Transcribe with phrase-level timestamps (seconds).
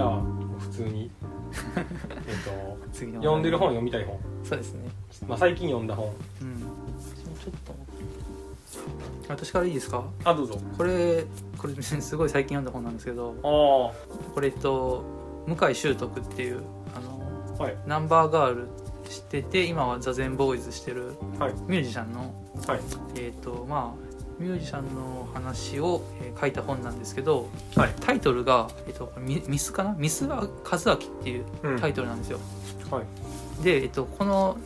[0.00, 0.20] じゃあ
[0.58, 1.10] 普通に。
[1.76, 1.84] えっ
[2.44, 2.80] と
[3.20, 4.88] 読んでる本読みたい本、そうですね。
[5.28, 6.06] まあ、最近読んだ本。
[6.06, 6.58] うん。
[6.58, 7.74] ちょっと。
[9.28, 10.04] 私からいいですか？
[10.24, 10.58] あどうぞ。
[10.78, 11.24] これ
[11.58, 15.04] これすごい最近読んだ本なんですけどあこれえっと
[15.46, 16.62] 向井秀徳っていう
[16.96, 17.20] あの
[17.58, 17.76] あはい。
[17.86, 18.68] ナンバーガール
[19.08, 21.54] してて今はザ・ゼンボーイズしてるはい。
[21.66, 22.32] ミュージシャンの
[22.66, 22.80] はい。
[23.16, 24.09] えっ、とまあ
[24.40, 27.94] ミュージシャンの話を、えー書いた本なんですけどはい。
[28.00, 29.94] タイトルが、えっとミミスかな？
[29.98, 30.48] ミス和明
[30.94, 31.78] っていううん。
[31.78, 32.38] タイトルなんですよ、
[32.90, 33.62] はい。
[33.62, 34.56] で、えっと、この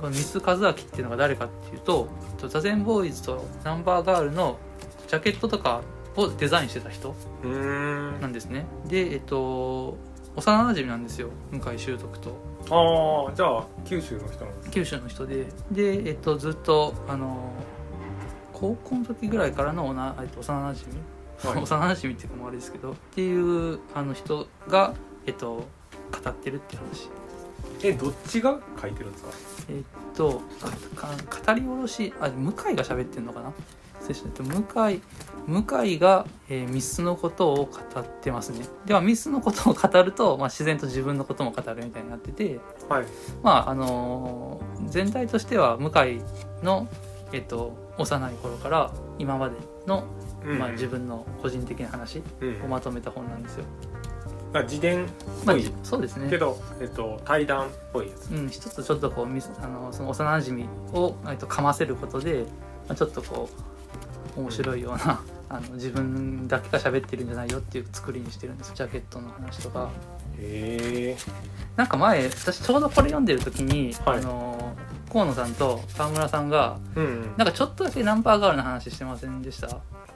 [0.00, 4.58] このミス和明っていうのが誰かっていうとえっとザ・ゼンボーイズとナンバーガールの
[5.06, 5.82] ジャケットとか
[6.16, 8.64] をデザインしてた人なんですね。
[8.86, 9.98] でえっと
[10.34, 11.28] 幼馴染なんですよ。
[11.50, 12.30] 向井秀徳と。
[12.70, 15.46] ああじゃあ九州の人なんです九州の人で。
[15.70, 17.52] で、えっと、ずっとあの
[18.62, 20.86] 高校の時ぐらいからのおな、えっと、幼馴
[21.42, 21.62] 染、はい。
[21.62, 24.94] 幼馴染っていうかもあれですけどっていうあの人が、
[25.26, 25.66] えっと、
[26.12, 27.10] 語ってるっていう話。
[27.84, 29.30] えどっちが書いてるんですか？
[29.68, 33.52] えっと語り下ろしあ向井が喋ってるのかな？
[33.98, 34.76] 失礼しました。
[34.76, 35.00] 向井
[35.46, 38.66] 向井が、えーミスのことを語ってますね。
[38.86, 43.06] ではミスのことを語ると、まあ、自然と自分のことも語るみたいになっててはい。
[43.42, 46.22] まああのー全体としては向井
[46.64, 46.86] の、
[47.32, 50.04] えっと、幼い頃から今までの、
[50.44, 53.64] うんまあ、自分の個人的な話うんをまとめた本なんですよ。
[54.54, 55.08] あ自伝っ
[55.46, 56.28] まあぽい、そうですね。
[56.28, 58.30] けど、えっと、対談っぽいやつ。
[58.30, 62.44] うん、一つちょっとこうミスあのその幼馴染を、えっと、かませることで、
[62.86, 63.48] まあ、ちょっとこ
[64.36, 69.90] う面白いような、 あの自分だけが喋ってるんじゃないよっていう作りにしてるんですジャケットの話とか。
[70.38, 71.16] へえ
[71.76, 74.18] なんか前私ちょうどこれ読んでる時に、はい。
[74.18, 74.74] あの
[75.12, 77.34] 河野さんと川村さんがうんうん。
[77.36, 79.68] なんかちょっとだけナンバーガールの話してませんでした？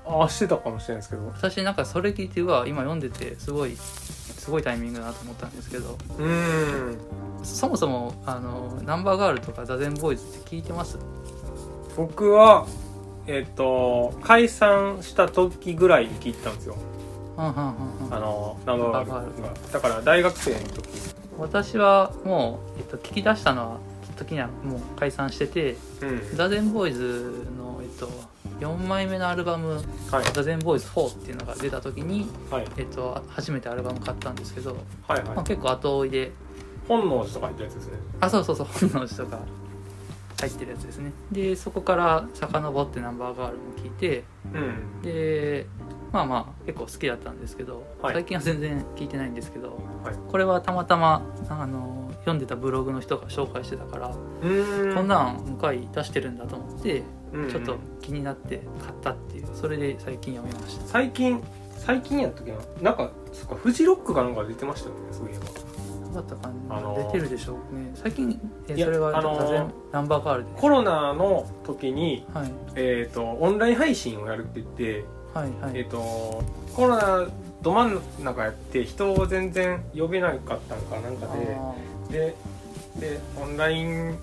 [0.06, 1.26] ああしてたかもしれないですけど。
[1.26, 5.98] 私なんかそれ聞いてうわ今読んでてすごいすごいタイミングだなと思ったんですけど。
[6.18, 6.98] うーん。
[7.42, 10.98] そもそもあのナンバーガールとかザ・ゼンボーイズって聞いてます？
[11.96, 12.66] 僕は
[13.26, 16.76] えっと解散した時ぐらいに聞いてたんですよ。
[17.36, 17.52] あ
[18.10, 19.52] のナンバーガールが。
[19.72, 20.88] だから大学生の時。
[21.38, 23.78] 私はもう、えっと、聞き出したのは
[24.16, 26.36] 時にはもう解散しててうん。
[26.36, 28.10] ザ・ゼンボーイズの、えっと、
[28.60, 29.74] 4枚目のアルバム
[30.10, 32.66] はい「ザ・ゼンボーイズ4」っていうのが出た時に、はい。
[32.76, 34.76] えっと、初めてアルバム買ったんですけど、
[35.06, 36.32] はいまあ、はい結構後追いで
[36.88, 37.98] 本能寺とか言ったやつですね。
[38.20, 39.38] あそうそうそう本能寺とか
[40.40, 41.12] 入ってるやつですね。
[41.32, 44.24] でそこから遡ってナンバーガールも聞いて
[44.54, 45.02] うん。
[45.02, 45.66] で
[46.12, 48.14] まあまあ結構好きだったんですけど、はい。
[48.14, 50.14] 最近は全然聞いてないんですけど、はい。
[50.30, 54.94] これはたまたまあの読んでたブログの人が紹介してたから、うーん。
[54.96, 57.50] こんなん向井出してるんだと思って、うん。
[57.50, 60.86] ちょっと気になって買ったっていうそれで最近読みました。
[60.86, 61.40] 最近
[61.78, 62.58] 最近やったっけな？
[62.82, 65.44] なんかそっかフジロックかなんか出てましたよねそういえば。
[66.14, 67.92] だったかな、あのー出てるでしょうね。
[67.94, 70.50] 最近えそれはあのーナンバーガールで。
[70.56, 72.52] コロナの時にはい。
[72.74, 76.42] えっ、とオンライン配信をやるって言ってはいはい、えっ、と
[76.74, 77.28] コロナ
[77.62, 81.74] ど真ん中やって人を全然呼べなかったんかなんかであ
[82.10, 82.34] で
[82.98, 84.18] でオンライン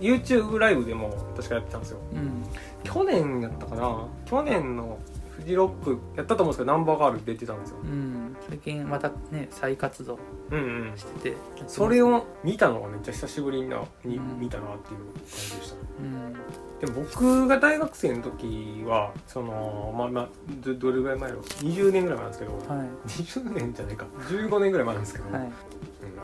[0.00, 1.98] YouTube ライブでも確かやってたんですよ。
[2.12, 2.44] ーうん。
[2.82, 4.06] 去年やったかな？
[4.26, 4.98] 去年の
[5.36, 7.76] フジロックやったと思うんですけどナンバーガール出てたんですよ。
[7.82, 8.36] うん。
[8.48, 10.18] 最近またね再活動
[10.50, 10.96] うんうん。
[10.96, 11.36] してて。
[11.68, 15.76] それを見たのがめっちゃ久しぶりになにうん見たなっていう感じでした。
[16.00, 16.32] うん。
[16.80, 20.28] でも僕が大学生の時はそのまあまあ
[20.60, 22.88] どどれぐらい前だろう？20年ぐらい前なんですけど、はい。
[23.06, 24.06] 20年じゃないか。
[24.28, 25.42] 15年ぐらい前なんですけど、はい。
[25.42, 25.52] うん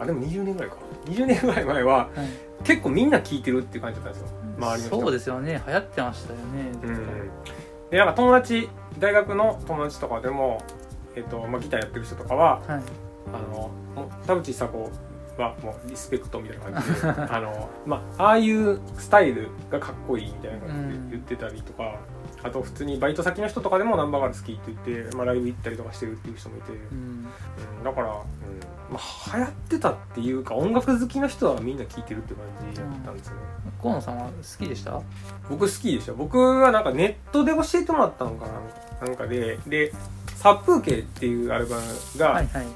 [0.00, 0.77] あでも20年ぐらいか。
[1.06, 2.65] 20年ぐらい前ははい。
[2.65, 4.39] 結構みんな聞いてるっていう感じだったんですよ。
[4.59, 5.00] 周りの人。
[5.00, 5.62] そうですよね。
[5.66, 6.44] 流行ってましたよね。
[6.83, 7.31] うん。
[7.91, 8.69] でなんか友達
[8.99, 10.62] 大学の友達とかでも、
[11.17, 12.83] えっとまあ、ギターやってる人とかははい。
[13.33, 13.71] あの
[14.27, 14.91] 田淵久子
[15.38, 21.97] はもうリスペクトみたいな感じで あの、まあ、ああいうスタイルがかっこいいみたいな感じで言ってたりとか、
[22.43, 27.29] あと普通にバイト先の人とかでもナンバーガール好きって言って、まあ、ライブ行ったりとかしてるっていう人もいて、うんうん
[27.85, 28.14] だから、うん
[28.93, 33.40] まあ、流行ってたっていうか音楽好きの人はみんな聴いてるって感じだったんですよね、
[33.82, 35.00] 河野さんは好きでした？
[35.50, 36.12] 僕好きでした。
[36.12, 38.46] 僕はなんかネットで教えてもらったのか
[39.00, 39.58] ななんかで。
[39.67, 39.93] で
[40.37, 41.82] 「殺風景」っていうアルバム
[42.19, 42.67] が、はいはい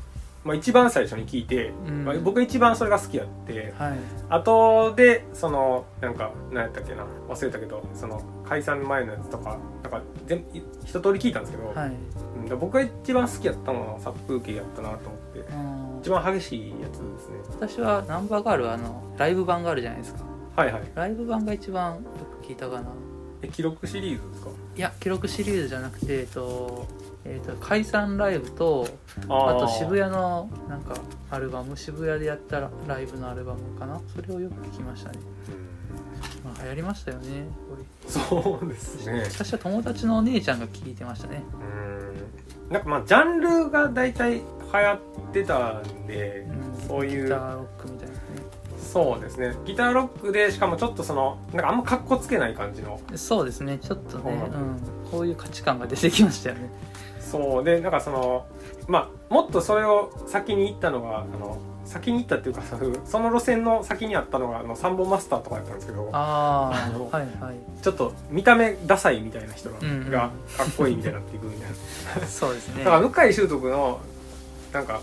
[0.44, 2.04] まあ、一番最初に聴いて、うん。
[2.04, 3.98] まあ、僕一番それが好きやってはい。
[4.28, 10.44] 後でそのなんか何やったっけな忘れたけどその解散前のやつとかなんか全
[10.84, 11.88] 一通り聞いたんですけど、はい。
[11.88, 17.38] うん僕が一番好きやったのは殺風景やったなと思ってうん一番激しいやつですね。
[17.50, 20.24] 私はナンバーガールはあのライブ版があるじゃないですか。
[20.56, 20.82] はいはい。
[20.96, 22.00] ライブ版が一番よ
[22.42, 22.88] く聞いたかな。
[23.42, 24.50] え記録シリーズですか？
[24.76, 26.86] いや記録シリーズじゃなくてえっと
[27.24, 28.86] えっと解散ライブと
[29.28, 30.94] ああと渋谷谷のなんか
[31.30, 34.00] アルバム渋谷でやったライブのアルバムかな。
[34.14, 35.18] それをよく聞きましたね、
[36.44, 37.46] まあ、流行りましたよね
[38.06, 39.24] そうですね。
[39.24, 41.44] 私は友達のお姉ちゃんが聞いてましたね。
[42.68, 42.72] うん。
[42.72, 44.42] なんかまあジャンルが大体流
[44.72, 44.98] 行っ
[45.32, 46.88] てたんで、うん。
[46.88, 47.24] そういう。
[47.24, 48.20] ギターロックみたいなね。
[48.78, 49.54] そうですね。
[49.64, 53.00] ギターロックでしかもちょっとそのなんかあんまかっこつけない感じの。
[53.14, 53.78] そうですね。
[53.78, 56.70] ちょっとね、ううん、こういう価値観が出てきましたよね
[57.32, 58.46] そうでなんかその
[58.86, 67.82] まあもっとそれを先に行ったのがあの先に行ったっていうかそのその路線の先にあったのがあのサンボマスターとかやったんですけどああのあはいはい。
[67.82, 71.70] ちょっと見た目ダサいみたいな人が,、かっこいいみたいになっていくみたい
[72.20, 72.26] な。
[72.26, 72.84] そうですね。
[72.84, 74.00] だから向井秀徳の
[74.72, 75.00] なんか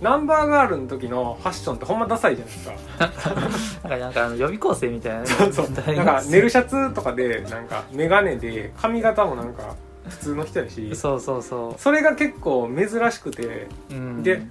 [0.00, 3.88] ナンバーガールの時のファッションってほんまダサいじゃないですか。
[3.88, 5.26] なんかなんかあの予備校生みたいなね。
[5.26, 5.66] そうそう。
[5.72, 9.74] 大なんか学寝るシャツとかでなんか眼鏡で髪型もなんか
[10.08, 10.94] 普通の人やし。
[10.96, 13.68] そうそうそそれが結構珍しくて。
[13.90, 14.42] う、うん、で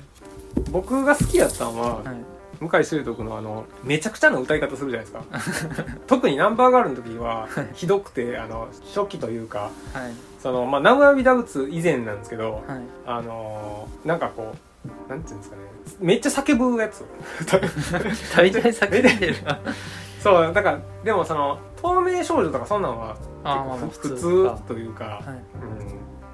[0.71, 2.15] 僕が好きやったのは、はい。
[2.59, 5.95] 向井秀徳のあのめちゃくちゃな歌い方するじゃないですか。
[6.07, 10.13] 特にナンバーガールの時はひどくてあの初期というかはい。
[10.41, 12.81] そのまあナウアビダブツ以前なんですけどはい。
[13.05, 15.61] あのーなんかこうなんていうんですかね。
[15.99, 17.03] めっちゃ叫ぶやつ。
[18.35, 19.35] 大体避けてる。
[20.21, 25.43] そうだからでもその透明少女とかそんなんは普普通通というか、はい。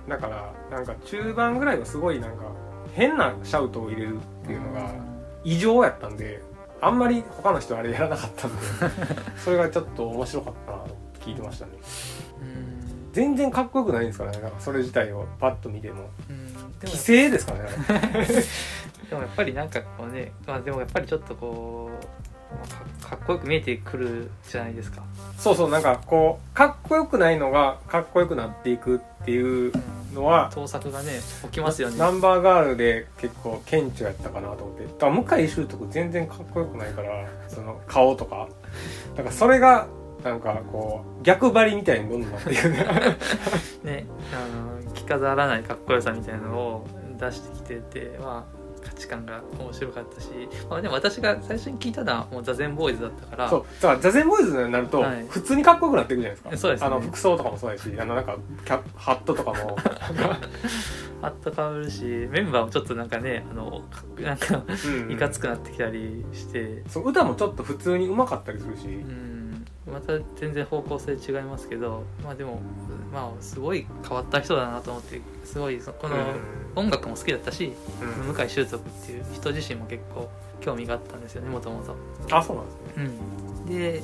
[0.05, 2.51] うん、だからなんか中盤ぐらいはすごいなんか
[2.93, 4.91] 変なシャウトを入れるっていうのが
[5.43, 6.41] 異常やったんで
[6.81, 8.61] あんまり他の人はあれやらなかったんで
[9.43, 11.71] それがちょっと面白かったなと聞いてましたね。
[12.41, 13.11] うん。
[13.11, 14.39] 全然かっこよくないんですからね。
[14.39, 16.09] なんかそれ自体をパッと見ても。
[16.81, 17.69] 規制ですからね
[19.09, 22.28] でもやっぱりなんかこうね、まあ、でもやっぱりちょっとこう
[23.01, 25.03] かかっこよく見えてくるじゃないですか、
[25.37, 29.71] そうそうなんかこうかっこよくないのがかっこよくなっていくっていう
[30.13, 31.97] のは盗作がね起きますよね。
[31.97, 34.85] ナンバーガールで結構顕著やったかなと思って。
[34.85, 38.47] だから向井秀徳全然かっこよくないからその顔とか。
[39.15, 39.87] だからそれが
[40.23, 42.77] なんかこう逆張りみたいにどんどんなっていくね。
[43.83, 46.87] ねあの着飾らないかっこよさみたいなのを
[47.19, 48.58] 出してきててまあ
[48.99, 50.27] 価値観が面白かったし、
[50.69, 55.25] まあ、でも私が最初に聞いたのはもうザ・ゼンボーイズだったからそうだからザゼンボーイズになるとはい。
[55.29, 56.87] 普通にかっこよくなっていくじゃないですか、そうですね。
[56.87, 59.77] あの服装とかもそうだしあのなんかキャハットとかも。
[61.21, 65.11] ハットかぶるしメンバーもちょっとなんかねあのかなんかうん。
[65.11, 69.38] いかつくなってきたりして、そう歌もちょっと普通にうまかったりするし、うん、
[69.91, 72.61] また全然方向性違いますけどまあでも
[73.11, 76.15] まあすごい変わった人だなと思ってすごいそこの
[76.75, 78.29] 音楽も好きだったし、うん。
[78.29, 80.29] うん向井秀徳っていう人自身も結構
[80.61, 81.95] 興味があったんですよねもともと。
[82.31, 82.81] あそうなんですね。
[82.97, 84.03] うん、で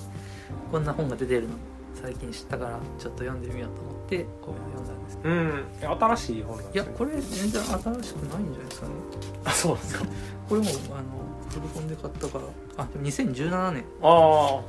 [0.72, 1.56] こんな本が出てるの
[1.94, 5.98] 最近知ったからちょっと読んでみようと思ってこう読んだんですうん。
[6.00, 6.92] 新しい本なんいですね。
[6.92, 8.94] やこれ全然新しくないんじゃないですかね。
[9.46, 10.06] あそうですか。
[10.50, 12.44] これもあの古本で買ったから
[12.84, 13.86] あでも2017年。
[14.02, 14.62] ああ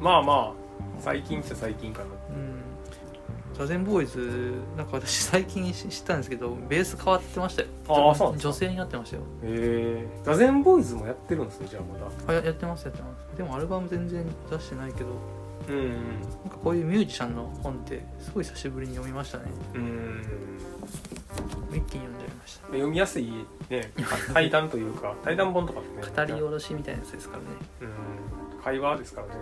[0.00, 0.64] まあまあ
[1.00, 2.06] 最近っちゃ最近かな。
[2.30, 2.62] うん、うん、
[3.54, 7.68] ザゼンボーイズなんか私最近知知ったんですけどベース変わってましたよ。
[7.88, 8.48] あーそうなんですか。
[8.50, 9.22] 女性になってましたよ。
[9.22, 10.80] へえ座禅ボー。
[10.80, 12.06] イズもやってるんですねじゃあまだ。
[12.26, 13.36] あややってますやってます。
[13.36, 15.06] でもアルバム全然出してないけど。
[15.66, 19.44] うんなんかこういうミュージシャンの本ってすごい久しぶりに読みましたね。
[19.74, 20.20] うん。
[21.70, 22.66] 一気に読んじゃいました。
[22.66, 23.32] 読みやすい
[23.70, 23.90] ね
[24.34, 26.02] 対談 というか対談本とかってね。
[26.14, 27.48] 語り下ろしみたいなやつですからね。
[27.80, 29.34] うん会話ですからね。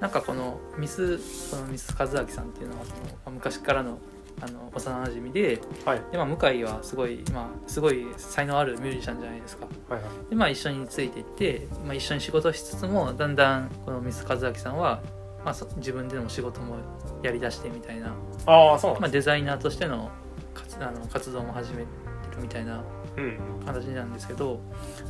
[0.00, 1.18] なんかこのミス
[1.50, 3.98] このミス和明さんっていうのはそのまあ昔からの
[4.42, 6.02] あの幼なじみではい。
[6.10, 9.66] で、まあ、向井はすごい、まあ、すごい才能あるミュージシャンじゃないですか。
[9.88, 10.30] はいはい。
[10.30, 15.00] で、まあ、一緒についていって、まあ、一緒に仕事しつつもだんだんこのミス和明さんは、
[15.44, 16.78] まあ、そ自分での仕事も
[17.22, 18.12] やりだしてみたいな、
[18.46, 20.10] ああそうまあ、なんですデザイナーとしての
[20.52, 21.86] 活あの活動も始めて
[22.34, 22.82] るみたいな
[23.16, 23.38] うん。
[23.64, 24.60] 形なんですけど、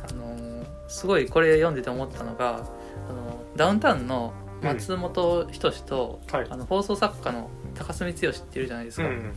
[0.07, 2.63] あのーすごいこれ読んでて思ったのが
[3.09, 6.47] あのダウンタウンの松本人志と、はい。
[6.49, 9.33] あの放送作家の高須光義っているじゃないですか、うん。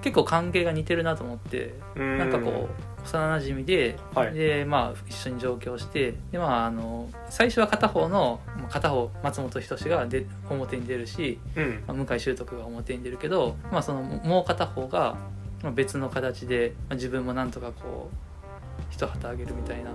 [0.00, 2.18] 結構関係が似てるなと思って、うん。
[2.18, 4.34] なんかこう幼なじみで、はい。
[4.34, 11.84] でまあ一緒に上京してでまああの最初は片方のまあ片方松本人志がで表に出るし、うん。
[11.86, 15.16] まあ、向井秀徳が表に出るけど、まあ、そのもう片方が
[15.62, 19.90] まあ別の形で、まあ、自分もなんとかこう一旗あげるみたいな。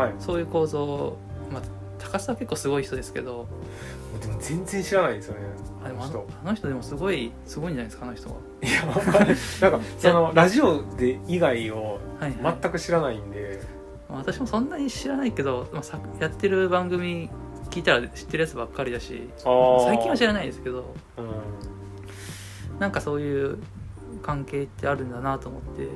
[0.00, 0.14] はい。
[0.18, 1.18] そういう構造
[1.52, 1.62] まあ
[2.02, 3.46] 高須は結構すごい人ですけど。
[4.20, 5.40] でも全然知らないですよね
[5.82, 8.28] あでもあ人のあの人でもすごいすごいんじゃないですかあの人。
[8.28, 8.36] は。
[8.62, 12.58] いやなんかそのラジオで以外をはいはい。
[12.62, 13.62] 全く知らないんで、
[14.08, 17.30] まあ私もそんなに知らないけど、まあ、さやってる番組
[17.70, 20.94] 聞いたら知ってるやつばっかりだし最近は知らないですけど。
[21.16, 22.78] うん。
[22.78, 23.58] なんかそういう
[24.22, 25.88] 関係ってあるんだなと思って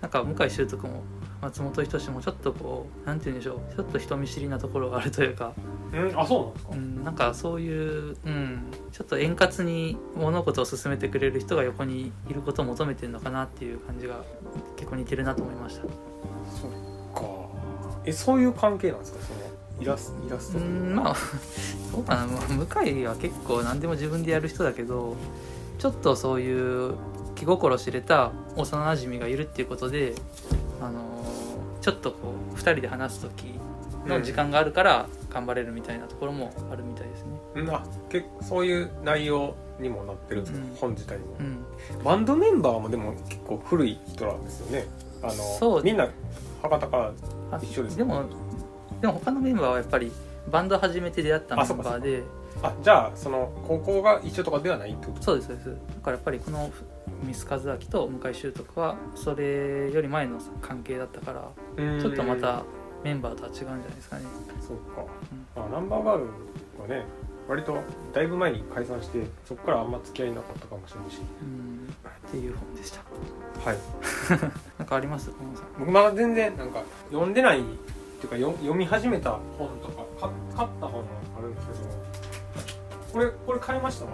[0.00, 1.02] なんか向井秀徳も
[1.42, 5.52] 松本人志もちょっとこうなんて言うんでしょうちょっと人見知りなところがあるというか、
[5.92, 6.72] うんあそうなんですか？
[6.72, 14.22] うん、なんかそういう、うん、ちょっと円滑に物事を進めてくれる人が横にいることを求めてるのかなっていう感じが
[14.76, 15.82] 結構似てるなと思いました。
[15.82, 15.90] そっ
[17.14, 17.22] か。
[18.04, 19.18] えそういう関係なんですか？
[19.26, 19.40] その
[19.82, 21.16] イラスイラストうんまあ
[21.92, 22.26] どうかな。
[22.26, 22.46] まあ
[22.84, 25.16] 向井は結構何でも自分でやる人だけど
[25.78, 26.94] ちょっとそういう
[27.34, 30.14] 気心知れた幼なじみがいるっていうことで、
[30.80, 31.21] あのー
[31.82, 33.60] ちょっとこう2人で話す時
[34.06, 37.28] の時間があるから頑張れるみたいなところもあるみたいですね。
[37.56, 40.74] うんあけそういう内容にもなってるんですか、うん。
[40.76, 41.24] 本自体も。
[41.38, 44.86] うん、バンドメンバーもでも結構古い人なんですよね。
[45.22, 45.82] あのそう。
[45.82, 46.08] みんな
[46.62, 47.12] 博多から
[47.50, 48.24] あ一緒ですでも
[49.00, 50.10] でも他のメンバーはやっぱり
[50.50, 52.22] バンド始めて出会ったメンバーで。
[52.62, 55.22] あじゃあその高校が一緒とかではないってこと？
[55.22, 55.66] そうですそうです。
[55.68, 56.70] だからやっぱりこの
[57.22, 61.48] ミス・カズアキと向井秀徳はそれより前の関係だったから
[62.00, 62.64] ちょっとまた
[63.04, 64.22] メンバーとは違うんじゃないですかね。
[64.60, 65.04] そっか、
[65.56, 66.24] あナンバーガール
[66.82, 67.04] はね
[67.48, 67.76] 割と
[68.12, 71.18] だいぶ前に解散してそこからあんま付き合いなかったかもしれないし。
[71.42, 71.88] うん。
[72.28, 73.00] っていう本でした。
[73.68, 73.78] はい。
[74.78, 75.30] なんかあります？
[75.78, 77.62] 僕まだ全然なんか読んでないっ
[78.20, 81.78] ていうかよ読み始めた本とかか買った本があるんですけど。
[83.12, 84.06] これこれ買いました？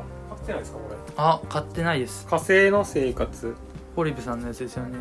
[0.48, 0.96] ってないですかこれ？
[1.16, 2.26] あ買ってないです。
[2.26, 3.54] 火星の生活。
[3.94, 4.96] ホリブさんのやつですよね。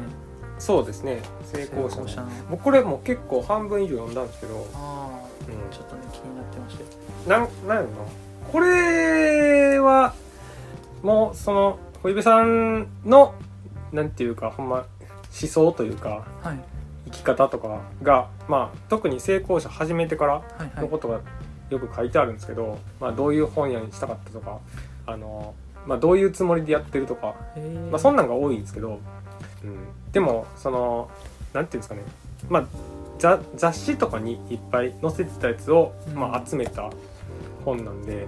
[0.60, 1.22] そうですね。
[1.46, 2.30] 成功者の。
[2.50, 5.72] 僕これもう結構半分以上読んだんですけど、ああうん。
[5.72, 6.84] ちょっとね気になってまして。
[7.30, 7.96] なんなんやろな。
[8.52, 10.14] これは
[11.04, 13.36] もうその小指さんの
[13.92, 14.86] なんていうかほんま思
[15.50, 16.60] 想というかはい。
[17.06, 21.22] 生き方とかがまあ特に成功者始めてからはいはいのことが
[21.70, 24.60] よく書いてあるんですけど、まあ、どういう本屋にしたかったとか
[25.08, 25.56] あの、
[25.88, 27.36] まあ、どういうつもりでやってるとか、
[27.90, 29.00] まあ、そんなんが多いんですけど、
[29.64, 29.78] うん、
[30.12, 31.10] でもその
[31.54, 32.04] なんていうんですかね、
[32.50, 32.68] まあ、
[33.18, 36.16] 雑雑誌とかにいっぱい載せてたやつを、うん。
[36.16, 36.90] まあ、集めた
[37.66, 38.28] 本なんで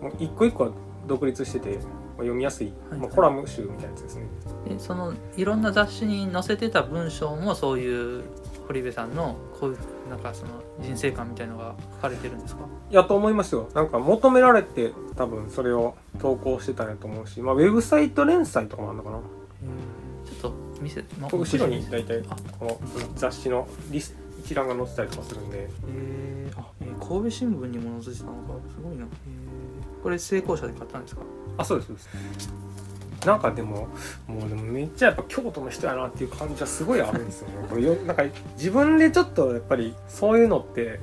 [0.00, 0.70] もう一個一個は
[1.06, 1.78] 独立してて、まあ、
[2.18, 4.26] 読みやすい、はいまあ、コラム集みたいなやつですね。
[4.68, 8.22] でそのいろんな雑誌に載せてた文章もそういう
[8.72, 12.62] 堀部さんのこういうなんかその人生観みたいのが書かれてるんですか？
[12.90, 13.68] やと思いますよ。
[13.74, 19.18] なんか求められて多分それを投稿してたんやと思うし、まあ、ウェブサイト連載とかもあるのかな。
[20.24, 22.80] ちょっと見せ、ま後ろに大体あこの
[23.14, 25.68] 雑誌のリス一覧が載ってたりとかするんで。
[25.94, 28.54] えー、あ、えー神戸新聞にも載せてたのか。
[28.74, 30.02] すごいな、えー。
[30.02, 31.22] これ成功者で買ったんですか？
[31.58, 32.08] あそうですそうです
[33.26, 33.88] なんかでも
[34.26, 37.54] もうでもめっちゃやっぱ京都の人やなっていう感じはすごいあるんですよね。
[37.70, 38.24] これよなんか
[38.56, 40.98] 自分でちょっとやっぱりそういうのってはい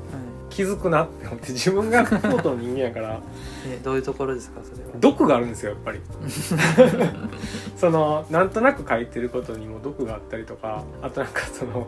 [0.49, 3.19] 気づくなって思って自分が京都の人間やから
[3.69, 4.89] えーどういうところですかそれは？
[4.99, 5.99] 毒があるんですよやっぱり。
[7.77, 11.88] そのなんとなく書いてることにも毒があったりとかあとなんかその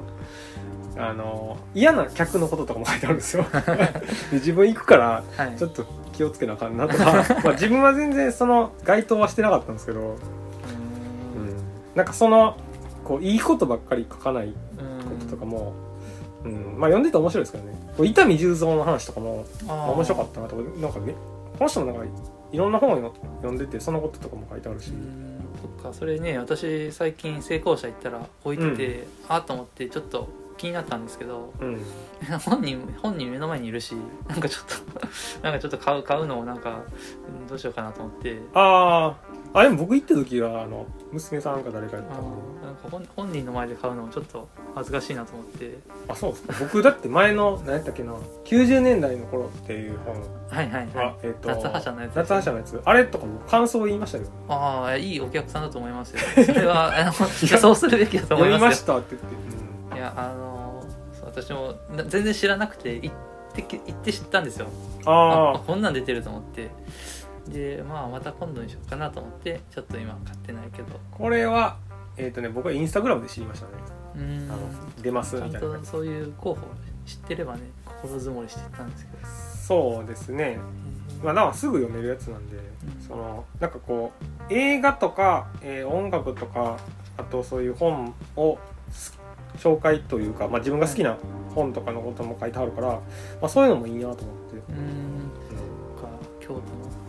[0.97, 3.45] あの嫌な客のこととかも書いてあるんですよ。
[3.53, 4.01] で
[4.33, 5.55] 自分行くからはい。
[5.57, 7.25] ちょっと気をつけなあかんなとか。
[7.43, 10.15] まあ自分は全然その該当はしてなかったんですけど、うん、
[11.95, 12.57] なんかその
[13.05, 14.53] こういいことばっかり書かないこ
[15.11, 15.27] うん。
[15.27, 15.73] ととかも、
[16.43, 16.75] うん。
[16.77, 17.73] まあ読んでて面白いですけどね。
[17.95, 21.13] こう伊丹十三の話とかも面白かったなとかなんかね
[21.57, 22.03] この人もなんか
[22.51, 25.41] いろんな本を読んでてそのこととかも書いてあるし、うん。
[25.61, 31.81] そっかそれね私最近成功者行ったら置いてて、ああと思ってちょっと気になったんですけどうん、
[32.45, 33.95] 本人本人目の前にいるし
[34.27, 35.07] なんかちょっと
[35.41, 36.81] なんかちょっと買う買うのもなんか
[37.41, 38.39] うんどうしようかなと思って。
[38.53, 39.31] あー。
[39.53, 42.21] あでも僕行った時はあの娘さんか誰かやっあた
[42.65, 45.77] なんか本本人の前で買うのもちょっと恥ずかしいなと思って。
[46.07, 46.55] あそうですか。
[46.59, 48.13] 僕だって前の何やったっけな
[48.45, 50.15] 90年代の頃っていう本。
[50.49, 52.81] はいはいはは、えっと夏覇者のやつ夏覇者のやつ。
[52.85, 54.25] あれとかも感想を言いましたよ。
[54.25, 56.19] いああいいお客さんだと思いますよ。
[56.45, 58.67] それはあのそうするべきだと思いますよ。
[58.67, 59.60] ましたって言って、
[59.93, 60.83] いやあの
[61.23, 63.11] 私もな全然知らなくて行っ
[63.53, 64.67] てき行って知ったんですよ。
[65.01, 66.69] うん、ああこんなん出てると思って。
[67.47, 70.95] でまあまた今度にしようかなと思ってちょっと今買ってないけど。
[70.95, 71.77] あこれは
[72.17, 73.71] えっ、とね僕はインスタグラムで知りましたね。
[74.15, 74.51] うーん。
[74.51, 74.69] あの
[75.01, 75.59] 出ますみたいな。
[75.59, 76.67] とそういう候補
[77.05, 79.27] 知ってればね心積もりしてたんですけど。
[79.67, 80.59] そうですね。
[81.23, 82.61] まあなんかすぐ読めるやつなんで、ん。
[83.07, 84.11] そのなんかこ
[84.49, 86.77] う映画とか、えー音楽とか
[87.17, 88.57] あとそういう本を
[88.91, 89.19] す
[89.57, 91.17] 紹介というか、まあ、自分が好きな
[91.55, 93.01] 本とかのことも書いてあるから、ま
[93.43, 96.01] あ、そういうのもいいなと思って、うーん。
[96.01, 96.07] か
[96.39, 96.47] 京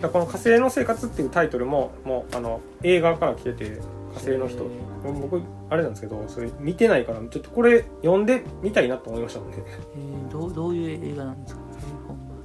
[0.00, 3.64] 都のこの「火星の生活」っていうタイトルももうあの映画から来てて
[4.14, 4.64] 「火星の人」
[5.04, 9.56] 僕あれなんですけどそれ見てないからちょっとこれ読んでみたいなと思いましたもんね。
[9.96, 11.60] えー、どうどういう映画なんですか？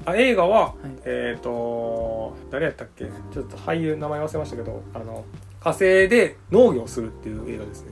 [0.05, 0.75] あ映画ははい。
[1.05, 3.05] えっ、と誰やったっけ？
[3.31, 5.23] ちょっと俳優名前忘れましたけどあの
[5.59, 7.91] 火星で農業をするっていう映画ですね。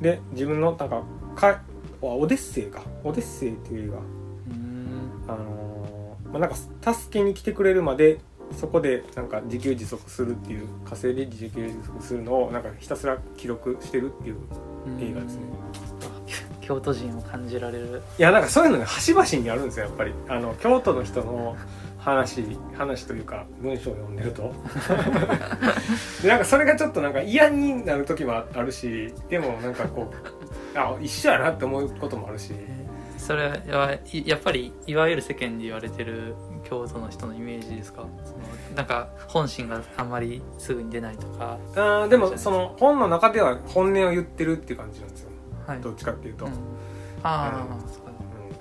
[0.00, 1.02] で自分のなんか
[1.34, 1.60] か
[2.02, 2.82] あオデッセイか。
[3.02, 3.98] オデッセイっていう映画。
[3.98, 5.24] うん。
[5.28, 6.56] あのーまあ、なんか
[6.94, 8.18] 助けに来てくれるまで
[8.52, 14.36] そこでなんか自給自足するっていう火星で自給自足するのをなんかひたすら記録してるっていう
[15.00, 15.42] 映画ですね。
[15.44, 16.60] うん。
[16.60, 18.02] 京都人を感じられる。
[18.18, 20.12] いやなんかそういうのね端々にあるんですよやっぱり。
[20.28, 21.56] あの京都の人の
[22.04, 24.52] 話話というか文章を読んでると。
[26.22, 32.52] で なんかそれがちょっとなんか嫌になる時もあるしでもなんかこうあ一緒やなって思うこともあるし。
[33.16, 38.02] それはいやっぱりいわゆる世間で言われてる京都の人のイメージですか？
[38.22, 38.38] その
[38.76, 45.30] なんか本心があんまりすぐに出ないとか、あーでもその本の中では本音を言ってるっていう感じなんですよ。
[45.66, 45.80] はい。
[45.80, 46.52] どっちかっていうと、うん。
[46.52, 46.58] うん。
[47.22, 48.03] ああ、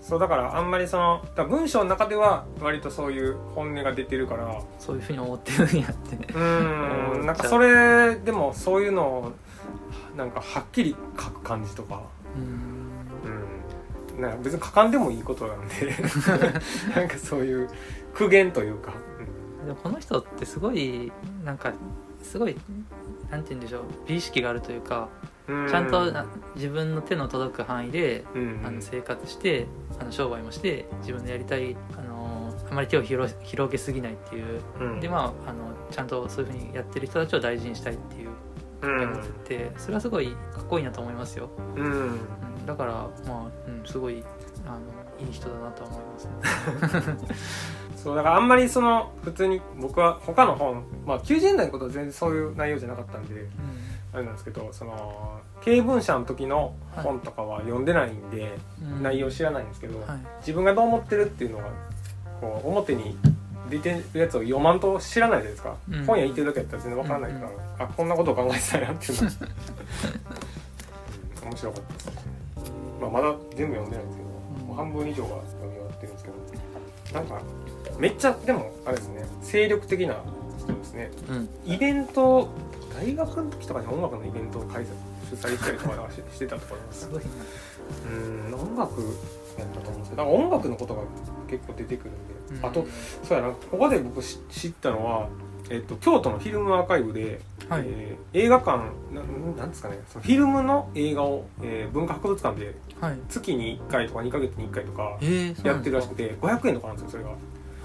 [0.04, 4.62] そうだからあんまりその文章の中では割とそういう本音が出てるから。
[4.78, 6.16] そういうふうに思ってるんやって。
[6.18, 9.32] うーんなんかそれでもそういうのを
[10.18, 12.02] なんかはっきり書く感じとか。
[12.36, 14.18] うん。
[14.18, 14.22] うん。
[14.22, 15.74] なんか別に書かんでもいいことなんで。
[16.94, 17.70] なんかそういう
[18.14, 18.92] 苦言というか、
[19.66, 21.14] でもこの人ってすごい
[21.46, 21.72] なんか
[22.22, 22.58] すごい
[23.32, 23.82] なんて言うんでしょう。
[24.06, 25.08] 美意識があるというか
[25.48, 25.68] うん。
[25.70, 28.62] ちゃんとな自分の手の届く範囲でうん。
[28.66, 29.68] あの生活して
[30.00, 34.62] あの商売もして自分のやりたいあのあまり手を広広げすぎないっていう。
[34.80, 35.00] うん。
[35.00, 38.34] でまああのちゃんとそういうふうにやってる人たちを大事にしたいっていうう
[38.82, 41.92] 考えを持っててそれはすごいかっこいいなと思いますよ、んうん。
[41.92, 42.06] う
[42.62, 42.94] ん、だから
[43.28, 44.24] まあ、うん、すごい
[44.66, 44.80] あの
[45.26, 47.18] いい人だなと思いますね。
[47.96, 53.48] そうだからあんまりその普通に僕は他の本まあ90年代のことは全然そういう内容じゃなかったんで
[54.14, 59.04] あれなんですけどその経文社の時の本とかは読んでないんで、うん。
[59.04, 60.20] 内容知らないんですけど、はい。
[60.40, 61.66] 自分がどう思ってるっていうのが
[62.40, 63.18] こう表に
[63.70, 66.06] 出てるやつを読まんと知らないじゃないですか、うん。
[66.06, 69.28] 本屋行ってるだけやったら全然わからないから、あこんなことを考えてたんやっていうの。
[69.28, 69.34] は
[71.42, 71.50] うん。
[71.50, 72.14] 面白かったですね、
[73.02, 74.30] まあ、まだ全部読んでないんですけど、
[74.62, 74.68] うん。
[74.68, 76.36] もう半分以上は読み終わってるんですけど
[77.14, 77.42] なんか
[78.00, 80.16] めっちゃでもあれですね精力的な
[80.60, 81.12] 人ですね。
[81.30, 81.50] うん。
[81.66, 82.50] イベント
[82.96, 84.88] 大学の時とかに音楽のイベントを開催
[85.30, 87.24] 主催したりとかししてたとかすごい。
[87.24, 87.30] な
[88.54, 88.70] うん。
[88.70, 89.02] 音楽
[89.58, 91.02] やったと思うんですけど音楽のことが
[91.50, 92.66] 結構出てくるんで、うん。
[92.66, 92.86] あと
[93.24, 93.52] そうやな。
[93.52, 95.28] ここで僕知知ったのは、
[95.70, 98.78] えっと、京都のフィルムアーカイブで、はい、えー映画館
[99.14, 99.22] な
[99.58, 100.00] なんですかね。
[100.08, 103.20] そのフィルムの映画を、えー文化博物館ではい。
[103.28, 105.18] 月に1回とか2ヶ月に1回とか
[105.64, 107.32] やってるらしくて500円とかなんですよそれが。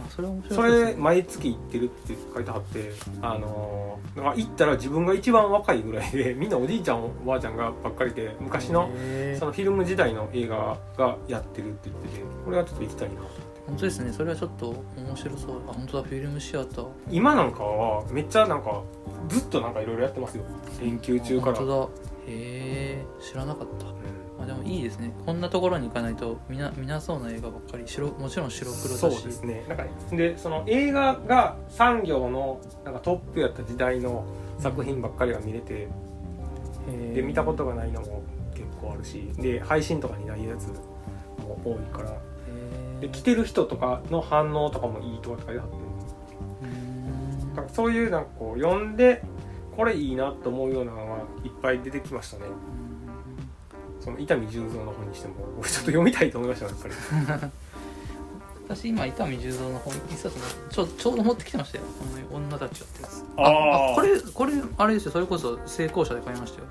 [0.09, 0.90] あそれは面白そいですね。
[0.92, 2.92] れ毎月行ってるって書いてあって
[3.23, 9.38] あのーなんか行ったら自分が一番若いぐらいで みんなおじいちゃんおばあちゃんがばっかりで昔のへー。
[9.38, 13.21] そのフィルム時代の映画がやってるって言っててこれはちょっと行きたいな
[13.66, 14.11] 本当ですね。
[14.12, 15.57] それはちょっと面白そう。
[15.68, 16.09] あ本当だ。
[16.09, 16.87] フィルムシアター。
[17.11, 18.83] 今なんかはめっちゃなんか
[19.29, 20.44] ずっとなんかいろいろやってますよ。
[20.81, 21.85] 連休中から、本当だ。
[21.85, 21.88] へ
[22.29, 23.87] え知らなかった。
[23.87, 23.88] あ
[24.48, 25.12] でもいいですね。
[25.26, 28.98] こんなところに行かないと見な見なそうな映画ばっかり白もちろん白黒だし。
[28.98, 29.64] そうですね。
[29.68, 34.24] なんかでその映画が産業のなんかトップやった時代の
[34.58, 37.14] 作品ばっかりが見れてへー。
[37.14, 38.22] で見たことがないのも
[38.54, 40.68] 結構あるしで配信とかにないやつ
[41.42, 42.16] も多いから。
[43.00, 45.52] で来てる人とかの反応とかもいいとかあって。
[45.52, 47.54] うーん。
[47.54, 49.22] なんかそういうなんかこう読んで
[49.76, 52.46] これいいなと思うようなのはいっぱい出てきましたね
[54.00, 56.94] その伊丹十三の本にしても僕ちょっと読みたいと思いましたやっぱり。
[58.68, 61.84] 私今伊丹十三の本一冊のちょちょうど持ってきてましたよ
[62.30, 63.94] この女たちよってやつあー。
[63.94, 66.66] これこれあれですよそれこそ成功者で買いましたよ。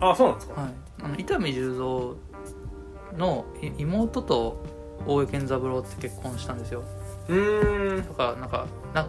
[0.00, 0.70] あそうなんですか、はい。
[1.02, 4.64] あの伊丹十三のい妹と
[5.06, 6.82] 大江健三郎って結婚したんですよ。
[7.28, 8.02] うーん。
[8.04, 9.06] とかなんかな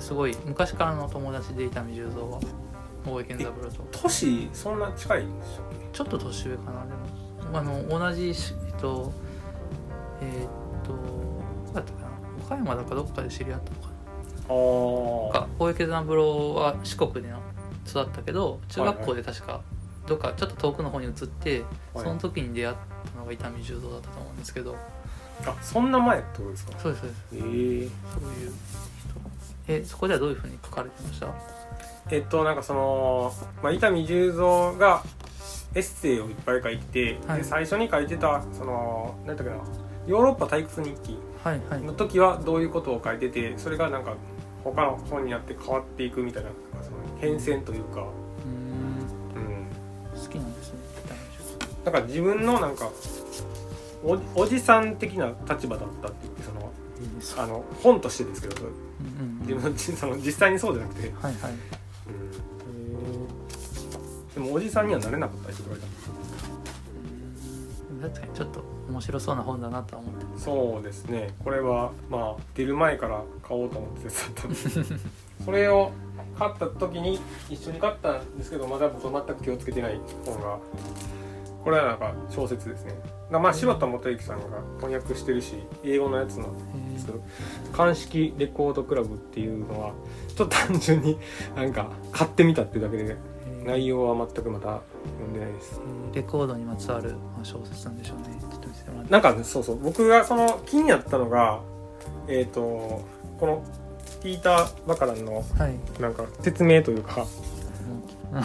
[0.00, 2.40] すごい昔からの友達で伊丹十三は
[3.06, 3.84] 大江健三郎と。
[4.02, 6.86] 年そんな近いんでしたっちょっと年上かな。
[6.86, 9.12] でもあの同じしえっと
[10.20, 10.48] えーっ
[10.84, 12.08] とどうだったかな。
[12.44, 17.38] 岡山だかどっかで知り合ったのかけあなか大江健三郎は四国でな
[17.86, 19.60] 育ったけど中学校で確か
[20.06, 22.04] どっかちょっと遠くの方に移って、はい。
[22.04, 22.76] その時に出会っ
[23.12, 24.76] たのが伊丹十三だったと思うんですけど。
[25.46, 26.72] あそんな前ってことですか？
[26.80, 27.22] そうですそうです。
[27.34, 27.92] ええそういう人。
[29.68, 31.28] えそこではどういうふうに書かれてました？
[32.10, 35.04] えっとなんかその、まあ、伊丹十三が
[35.74, 37.38] エッセイをいっぱい書いて、はい。
[37.38, 39.56] で最初に書いてたその何だっけな
[40.06, 41.18] ヨーロッパ退屈日記
[41.84, 44.14] の時はどういうことを書いててそれがなんか
[44.64, 46.50] 他の本になって変わっていくみたいな
[46.82, 49.42] その変遷というか、うーん。
[50.14, 50.78] うん、好きなんですね
[51.84, 52.90] なんか自分のなんか
[54.02, 56.72] おおじさん的な立場だったって言ってその
[57.42, 59.46] あの本としてですけどうんうんうん。
[59.46, 61.52] 自分のじその実際にそうじゃなくて、はいはい。
[61.52, 61.58] うん、
[64.38, 65.86] もおじさんにはなれなかった人がいた
[67.92, 68.10] うん。
[68.10, 70.40] 確かにちょっと面白そうな本だなとは思って。
[70.40, 71.34] そうですね。
[71.44, 74.46] これはまあ出る前から買おうと思って手伝った。
[74.46, 74.94] んです
[75.44, 75.92] それを
[76.38, 80.58] 買った時に一緒に買ったんですけどまだ僕全く気をつけてない本が
[81.64, 82.94] これはなんか小説ですね。
[83.30, 84.44] だまあ柴田元幸さんが
[84.78, 87.20] 翻訳してるし英語のやつなんですけど
[87.72, 89.92] 「鑑識レコードクラブ」っていうのは
[90.34, 91.18] ちょっと単純に
[91.54, 93.16] なんか買ってみたっていうだけで
[93.68, 94.80] 内容は全くまた
[95.18, 95.80] 読んでないです。
[95.84, 98.38] えーレコードにまつわるまあ小説なんでしょうね。
[98.40, 99.12] ちょっと見せてもらって。
[99.12, 99.78] なんかそうそう。
[99.78, 101.60] 僕がその気になったのが
[102.28, 103.62] えっ、とこの
[104.22, 106.00] ピーター・バカランのはい。
[106.00, 107.26] なんか説明というか。
[108.32, 108.44] 本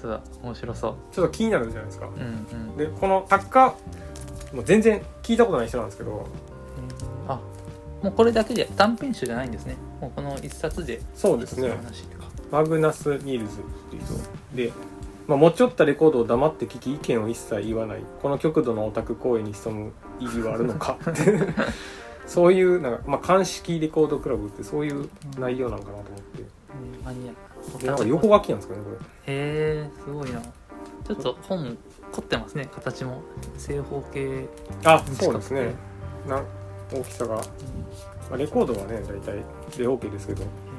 [0.00, 0.20] 当だ。
[0.42, 0.94] 面白そう。
[1.12, 2.06] ちょっと気になるじゃないですか。
[2.06, 2.76] うんうん。
[2.76, 3.74] でこの作家
[4.52, 6.26] もう全然聞いたことない人なんですけど。
[7.26, 7.40] えーあ
[8.02, 9.76] もうこれだけで短編集じゃないんですね。
[9.98, 11.70] もうこの一冊でそうですね
[12.50, 14.56] マグナス・ニールズっていう人。
[14.56, 14.72] で、
[15.26, 18.02] まあ、持ち寄ったレコードを黙って聞き意見を一切言わない。
[18.22, 20.98] この極度のオタク行為に潜む意義はあるのか。
[22.26, 26.42] そういうなんか、まあ、鑑識レコードクラブってそういう内容なんかなと思って。
[26.42, 28.96] えーマニアでなんか横書きなんですかねこれ。
[28.96, 30.40] へえすごいな。
[30.40, 31.76] ちょっと本
[32.12, 33.22] 凝ってますね形も。
[33.58, 34.48] 正方形
[34.84, 35.74] あそうですね。
[36.26, 36.42] な
[36.92, 37.42] 大きさが、ま
[38.32, 39.36] あ、レコードはね大体
[39.76, 40.42] で OK ですけど。
[40.42, 40.73] えー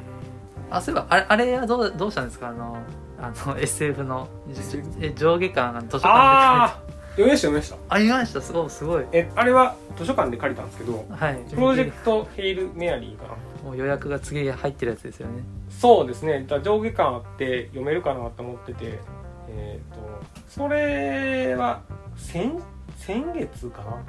[0.70, 2.50] あそういえばあれあれはどうどうしたんですか？
[2.50, 2.78] あの
[3.22, 4.62] あの SF のじ
[5.02, 6.80] え上下巻が図書館で借りああ
[7.16, 7.76] 読みました読みました。
[7.90, 8.42] ありました。
[8.42, 9.06] すごいすごい。
[9.14, 11.40] えあれは図書館で借りたんですけどはい。
[11.50, 13.30] プロジェクトヘイル・メアリーかな。
[13.64, 15.42] もう予約が次入ってるやつですよね。
[15.70, 16.44] そうですね。
[16.48, 19.00] だ上下巻あって読めるかなと思ってて
[19.50, 20.00] えっ、と
[20.50, 21.82] それは
[22.18, 22.52] 先
[22.98, 24.04] 先月かな？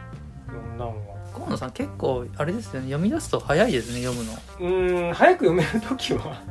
[0.52, 4.32] 読んだのは河野さん結構あれですよね読み出すと早いですね読むの。
[4.32, 6.42] うーん早く読める時は。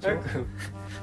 [0.00, 0.46] 早く。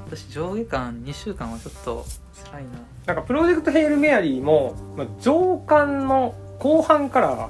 [0.06, 2.04] 私上下巻2週間はちょっと
[2.50, 2.70] 辛いな。
[3.06, 7.48] なんかプロジェクトヘイル・メアリーも、まあ、上巻の後半から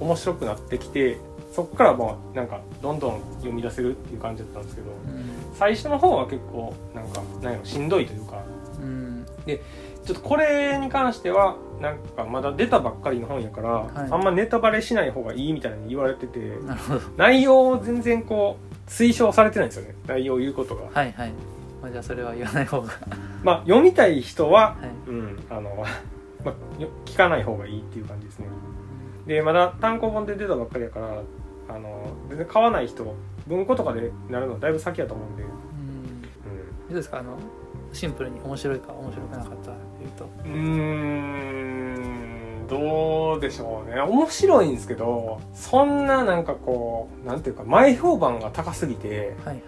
[0.00, 1.18] 面白くなってきて
[1.52, 5.54] そっからもうなんかどんどん読み出せるっていう感じだったんですけどうん。
[5.54, 8.42] 最初の方は結構なんかなんやろしんどいというか。
[8.80, 9.26] うん。
[9.46, 14.08] ちょっとこれに関してはなんかまだ出たばっかりの本やから、はい。
[14.10, 16.54] あんまネタバレしない方がいいみたいに言われてて
[17.16, 19.94] 内容を全然こう推奨されてないんですよね。
[20.06, 20.82] 内容を言うことが。
[20.92, 21.32] はいはい、
[21.82, 22.88] まあ、じゃあそれは言わない方が。
[22.88, 22.94] は
[23.44, 25.10] まあ読みたい人は、い。
[25.10, 25.84] うんあの、
[26.44, 28.46] まあ、よ聞かない方がいいっていう感じですね。
[29.26, 31.20] でまだ単行本で出たばっかりやから
[31.68, 33.04] あの全然買わない人
[33.46, 35.48] 文庫とかでなるのはだいぶ先やと思うんで、うん。
[35.48, 35.52] う
[36.88, 37.18] どうですか？
[37.18, 37.36] あの
[37.92, 40.24] シンプルに面白いか面白くなかったっていうと。
[40.24, 41.67] ん、うーん
[42.68, 44.00] どうでしょうね。
[44.00, 49.62] 面白いんですけどそんななんかこうなんていうか前評判が高すぎてはいはい。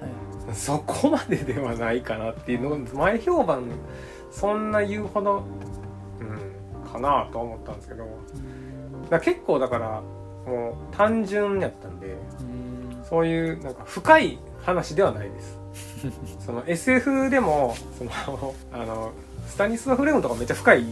[0.54, 3.64] そこまでではないかなっていうの前評判
[4.30, 5.44] そんな言うほど、
[6.20, 8.06] うん、かなと思ったんですけど。
[9.08, 10.02] だ結構だから
[10.46, 13.04] もう単純やったんでうん。
[13.08, 15.58] そういうなんか深い話ではないです。
[16.44, 19.12] その SF でもそのあの
[19.46, 20.84] スタニスラフ・レムとかめっちゃ深い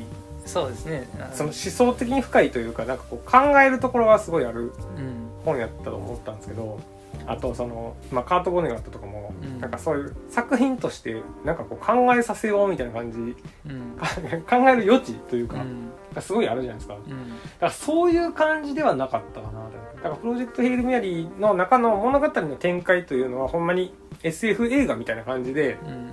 [0.49, 1.07] そうですね。
[1.21, 5.29] あその思想的に深いというかなんかこう考えるところはすごいあるうん。
[5.45, 6.81] 本やったと思ったんですけど
[7.27, 9.61] あとその、まあ、カート・ボネガットとかも、うん。
[9.61, 13.97] なんかそういう作品としてなんかこう考えさせようみたいな感じうん。
[14.49, 15.57] 考える余地というか、
[16.21, 16.95] すごいあるじゃないですか。
[16.95, 17.17] だうん。
[17.61, 19.65] からそういう感じではなかったかな
[19.97, 26.09] だからプロジェクト・ヘイル・メアリーの中の物語の展開というのはほんまに SF 映画みたいな感じでうん。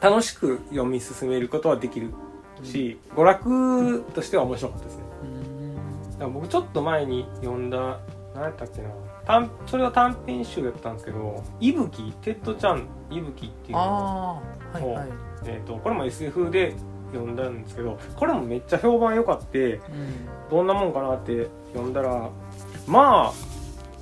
[0.00, 2.12] 楽しく読み進めることはできる
[2.64, 5.02] し、娯楽としては面白かったですね。
[5.22, 6.10] うん。
[6.12, 8.00] だから僕ちょっと前に読んだ
[8.34, 8.88] 何やったっけな。
[9.26, 14.42] 短それは短編集やったんですけど「いぶきテッドちゃんいぶき」っていうのを
[14.72, 15.08] はいはい。
[15.44, 16.74] えー、とこれも SF で
[17.12, 19.80] 読んだんですけどこれもめっちゃ評判良かってうん。
[20.50, 22.30] どんなもんかなって読んだら
[22.86, 23.32] まあ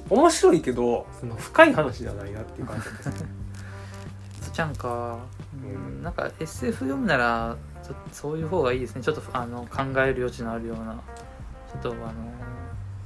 [0.08, 3.14] 面白いけどその深い話じゃないなっていう感じですね。
[3.16, 3.24] そ
[4.56, 5.18] ちゃんか、
[5.62, 7.56] ううんん、なんか SF 読むなら
[8.10, 9.02] そういう方がいいですね。
[9.02, 10.98] ちょっとあの考える余地のあるような。
[11.70, 12.12] ちょっとあの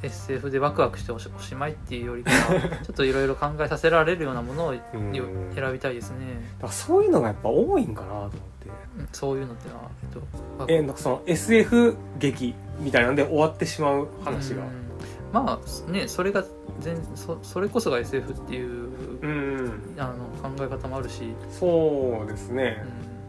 [0.01, 6.41] SF でワクワクしておしおしまいっていうよりかは ちょっといろいろ考えさせられるようなものを選びたいですね。
[6.59, 8.69] だからそういうのがやっぱ多いんかなと思って。
[8.99, 14.63] うんそういうのってのは、えっとえーなんかその SF 劇みたいなんで終わってしまう話が。
[14.63, 14.90] うん
[15.33, 16.45] まあねそれが
[16.81, 18.89] 全そそれこそが SF っていう、
[19.23, 22.83] うんあの考え方もあるし、そうですね。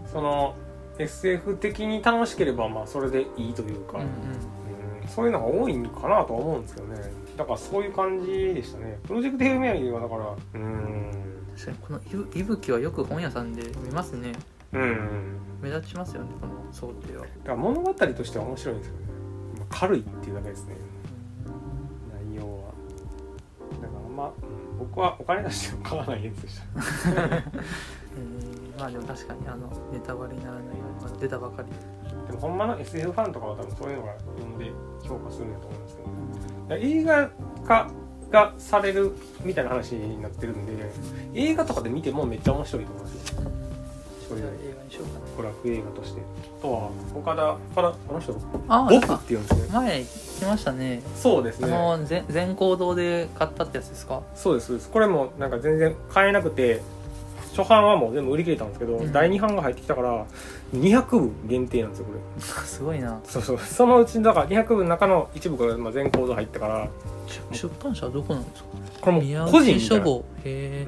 [0.06, 0.12] う、ん。
[0.12, 0.56] その
[0.98, 4.10] SF 的に楽しければまあそれでいいというか、うんうん。
[5.02, 5.08] うん。
[5.08, 7.02] そういうのが多いんかなとは思うんですけどね。
[7.38, 9.00] だからそういう感じでしたね。
[9.04, 11.12] プロジェクトヘルメアリーはだからうん。
[11.56, 14.32] 確かにこのいぶ「いぶき」はよく本屋さんで見ますね。
[14.74, 15.38] うん。
[15.62, 17.24] 目立ちますよねこの想定は。
[17.24, 19.00] だから物語としては面白いんですよね。
[19.60, 20.76] まあ軽いっていうだけですね
[24.22, 24.34] ま、うん
[24.80, 26.64] 僕はお金出しても買わないやつでした。
[27.36, 27.44] え
[28.78, 30.72] ーまあでも確かにあのネタバレにならないよ
[31.08, 31.68] うに出たばかり。
[32.26, 34.72] でもほんまの SF ファンとかは多分そういうのが読んで
[35.04, 37.30] 評価するんだと思うんですけど、映画
[37.68, 37.92] 化
[38.32, 39.12] がされる
[39.44, 40.92] みたいな話になってるんで
[41.36, 43.52] 映画とかで見てもめっちゃ面白いと思いますよ
[44.32, 48.36] それじゃあ映画にしようかな娯楽映画としてあとは岡田からこの人
[48.70, 56.82] あ僕って言うんですね前来ましたねそうですねあの全全行動で買ったってやつですかそうですそうですこれもなんか全然買えなくて
[57.56, 60.26] 初版はもう全部売り切れたんですけど、うん第2版が入ってきたから
[60.74, 66.88] 200部限定なんですよこれすごいなそうそうそのうちだから200部の中の一部がまあ全コード入ったから
[67.52, 68.70] 出版社はどこなんですか
[69.02, 70.88] これも個人、書房へえ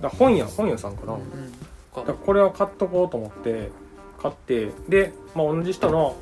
[0.00, 1.58] だから本屋本屋さんかな、うんだ
[2.04, 2.12] か。
[2.12, 3.70] らこれは買っとこうと思って
[4.20, 6.16] 買ってで、まあ、同じ人の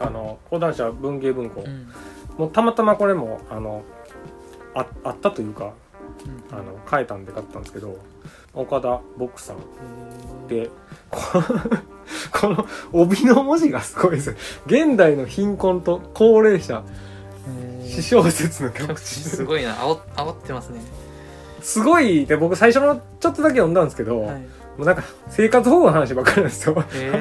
[0.00, 1.88] あの講談社文芸文庫、うん。
[2.38, 3.82] もうたまたまこれもあの
[4.74, 5.72] ああったというか
[6.50, 6.58] うん。
[6.58, 7.96] あの変えたんで買ったんですけど
[8.54, 9.56] 岡田ボクさん。
[9.56, 9.60] へ
[10.48, 10.70] で
[11.10, 11.20] こ
[12.32, 14.36] この帯の文字がすごいです。
[14.66, 16.82] 現代の貧困と高齢者
[17.48, 19.74] え私小説の極す致ごいな。
[19.74, 20.80] 煽煽ってますね。
[21.60, 24.36] すごいで僕最初のちょっとだけ読んだんですけど、はい。
[24.36, 24.46] も
[24.84, 26.84] うなんか生活保護の話ばっかりなんですよ。
[26.94, 27.12] え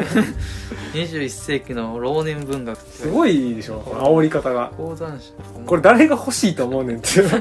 [0.93, 2.89] ー、21世紀の老年文学って。
[2.91, 3.79] すごいでしょ。
[3.79, 4.71] この煽り方が。
[4.77, 5.31] 講談社。
[5.65, 7.27] これ誰が欲しいと思うねんっていう。
[7.27, 7.39] いや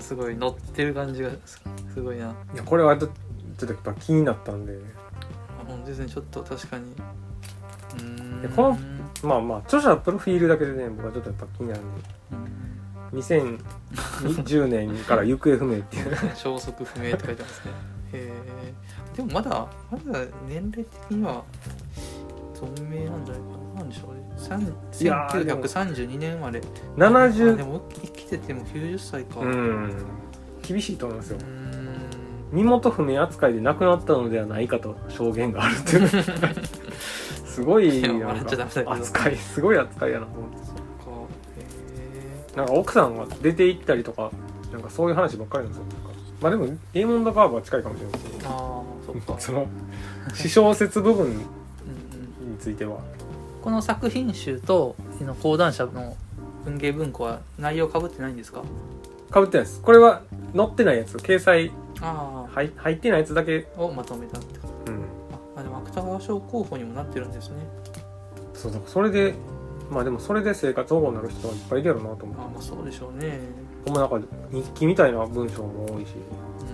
[0.00, 1.62] すごい乗ってる感じがす
[1.94, 2.34] すごいな。
[2.54, 3.10] いやこれはちょっ
[3.56, 4.78] とやっぱ気になったんで。
[5.68, 6.84] 本当ですねちょっと確かに。
[6.84, 8.42] うーん。
[8.42, 8.78] でこの
[9.22, 12.00] まあまあ著者プロフィールだけでね僕はちょっとやっぱ気になるんで。
[13.12, 16.16] 2010年から行方不明っていう。
[16.36, 18.32] 消息不明って書いてますねへ
[19.12, 21.44] えでもまだまだ年齢的には
[22.54, 23.80] 存命なんじゃないかな。
[23.80, 24.20] なんでしょうね。
[24.36, 24.64] さんい
[25.04, 26.60] やーでも1932年生まれ。
[26.60, 29.40] あで70も生きてても90歳か。
[29.40, 29.92] ううん。
[30.62, 31.38] 厳しいと思いますよ。
[31.38, 31.70] ん。
[32.52, 36.08] 身元不明扱いで亡くなったのではないかと証言があるっていう。
[37.46, 38.04] すごい
[38.86, 40.66] 扱いすごい扱いやなと思って。
[40.66, 40.82] そっか。
[42.54, 44.30] へなんか奥さんが出て行ったりとか
[44.72, 45.84] なんかそういう話ばっかりなんですよ。
[46.40, 48.30] まあでもエーモンド・ガーブは近いかもしれないです。
[48.30, 49.32] けえああそっか。
[49.34, 49.66] どその
[50.28, 51.44] 私小説部分に
[52.58, 52.98] ついては。
[53.62, 54.96] この作品集と
[55.42, 56.16] 講談社の
[56.64, 58.62] 文芸文庫は内容かぶってないんですか？
[59.30, 59.82] かぶってないです。
[59.82, 60.22] これは
[60.56, 61.16] 載ってないやつ。
[61.18, 63.68] 掲載あ入入ってないやつだけ。
[63.76, 64.58] あをまとめたって。
[64.60, 64.98] ことうん。
[65.56, 67.56] ああでも芥川賞候補にもなってるんですね。
[68.54, 69.34] そうだそれで
[69.90, 72.42] まあでもそれで生活保護になる人はいっぱいいるやろうなと思って。
[72.42, 73.40] あまあそうでしょうね
[73.84, 76.08] ほんまなんか日記みたいな文章も多いし。
[76.60, 76.64] う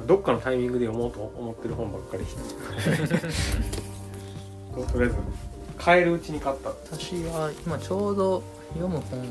[0.00, 0.06] ーん。
[0.06, 2.24] どっかのタイミングで読もうと思ってる本ばっかり。
[4.92, 5.16] とりあえず
[5.78, 6.70] 買えるうちに買った。
[6.70, 9.28] 私は今ちょうど読む本い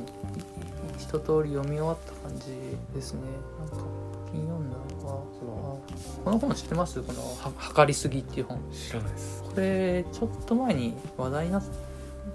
[0.98, 2.46] 一通り読み終わった感じ
[2.94, 3.22] ですね。
[3.60, 5.92] なんか最近読んだのはそのあ
[6.24, 7.02] この本知ってます？
[7.02, 8.60] このは「測りすぎ」っていう本。
[8.72, 9.44] 知らないです。
[9.44, 11.64] これちょっと前に話題になっ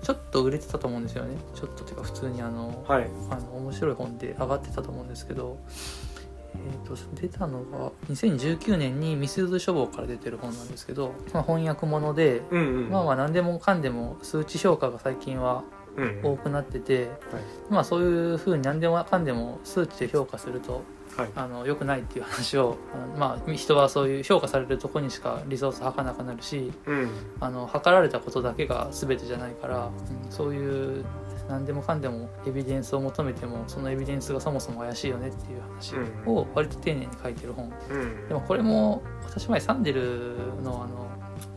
[0.06, 1.36] ちょっと売れてたと思うんですよね。
[1.52, 3.10] ちょっとっていうか普通にあのはい。
[3.28, 5.58] あの面白い本で上がってたと思うんですけど、
[6.54, 15.64] えー、と出たのが2019年にミスズ書房から出てる本なんですけど、まあ、翻訳物で、うんうんまあまあ何でもかんでも数値評価が最近は
[15.96, 16.20] うん。
[16.22, 17.08] 多くなってて、はい。
[17.68, 20.84] まあそういうふうに何でもかんでも数値で評価すると
[21.16, 21.30] はい。
[21.34, 22.76] あの良くないっていう話を
[23.18, 27.08] まあ人はそういう評価されるとこにしかリソース吐かなくなるしうん。
[27.40, 29.88] あの測られたことだけが全てじゃないから、う
[30.28, 31.04] んそういう
[31.48, 35.94] 何でもかんでもエビデンスを求めてもそのエビデンスがそもそも怪しいよねっていう話
[36.26, 37.72] を割と丁寧に書いてる本。
[37.88, 38.28] うん。
[38.28, 41.06] でもこれも私前サンデルのあの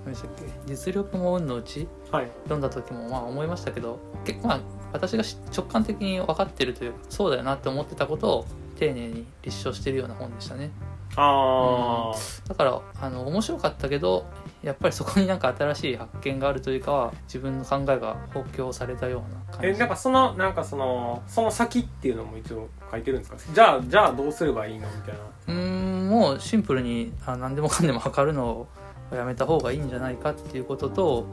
[0.05, 2.29] 何でしたっけ実力も運のうちはい。
[2.43, 4.59] 読んだ時もまあ思いましたけど結構まあ
[4.93, 8.45] 私がし直感的に分かってるというかそうだよなって思ってたことを
[8.79, 10.71] 丁寧に立証してるような本でしたね。
[11.15, 12.13] あ
[12.47, 14.25] だからあの面白かったけど
[14.61, 19.67] やっぱりそこになんか新しい発見があるというかは自分の考えが補強されたようなあ感じ。
[19.69, 23.37] えなんかそのなんかそのその先っていうのも一応書いてるんですか？
[23.53, 24.87] じゃあじゃあどうすればいいの？
[24.87, 25.19] みたいな。
[25.47, 28.67] うーんもうシンプルにあ何でもかんでも測るのを
[29.15, 31.25] やめた方がいいんじゃないかっていうことと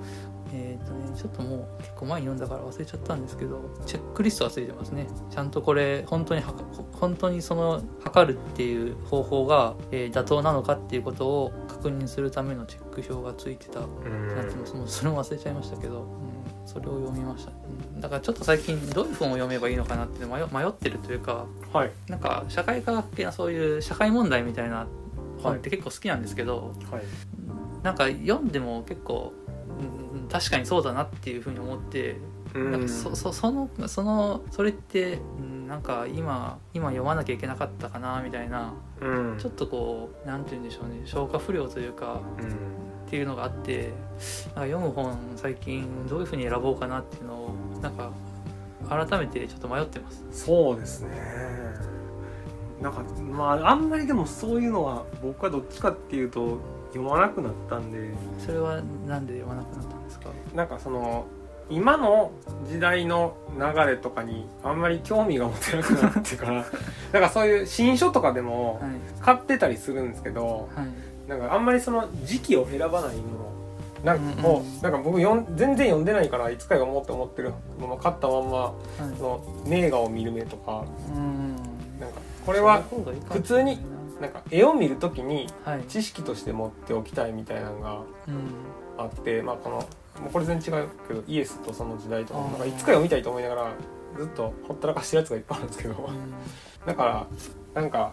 [0.53, 5.07] えっ、とねちょっともう結構前に読んだから忘れちゃったんですけどチェックリストがついてますね。
[5.31, 6.43] ちゃんとこれ本当に
[6.93, 13.81] 本当にその測るっていう方法が、えー妥当なのかっていうことを確認するためのチェック表がついてた。
[13.81, 14.37] うん。
[14.37, 17.53] なってますもうそれも忘れちゃいましたけど、うん、それを読みました、
[17.95, 18.01] うん。
[18.01, 21.91] だからちょっと最近どういう本を読めばいいのかなって迷迷ってるというかはい。
[22.09, 24.87] なんか社会科学系なそういう社会問題みたいな
[25.43, 27.03] 本って結構好きなんですけど、はい。
[27.83, 29.46] なんか読んでも結構、うん、
[30.31, 32.17] 確かにそうだなっていうふうに思って
[32.55, 32.73] うん。
[32.73, 39.39] なんかそそそのそのそれって、うん、なんか今今読まなきゃいけなかったかなみたいなうん。
[39.39, 42.47] ちょっとこうなんて言うんでしょうね消化不良というかうん。
[43.07, 48.11] っていうのがあってなんか読む本最近どういうふうに選ぼうかなっていうのをなんか
[48.89, 50.25] 改めてちょっと迷ってます。
[50.33, 51.11] そうですね。
[52.81, 56.59] なんかまああんまりでもそういうのは僕はどっちかっていうと
[56.89, 58.15] 読まなくなったんで。
[58.39, 59.96] それはなんで読まなくなった
[60.55, 61.27] なんかその
[61.69, 62.31] 今の
[62.69, 66.53] 時代の流れとかにあんまり興味が持てなくなってから
[67.12, 68.91] なんかそういう新書とかでもはい。
[69.21, 71.29] 買ってたりするんですけどはい。
[71.29, 73.47] なんかあんまりその時期を選ばないもの
[74.05, 78.73] なんかもう、なんか僕よん全然読んでないからいつか読もうって思ってるもの買ったまんまはい。
[79.19, 80.85] その名画を見る目とか
[81.17, 81.57] うん
[81.99, 82.83] なんかこれは
[83.33, 83.81] 普通に
[84.21, 88.49] なんか絵を見るときにはい、知識として持っておきたいみたいなのがうん。
[88.99, 89.85] あってまあこの
[90.21, 93.73] もうこれ全然違うけどイエスとその時代とかなんかいつか読みたいと思いながら
[94.19, 96.11] ずっとほったらかしてるやつがいっぱいあるんですけど
[96.87, 97.27] だか
[97.75, 98.13] らなんか、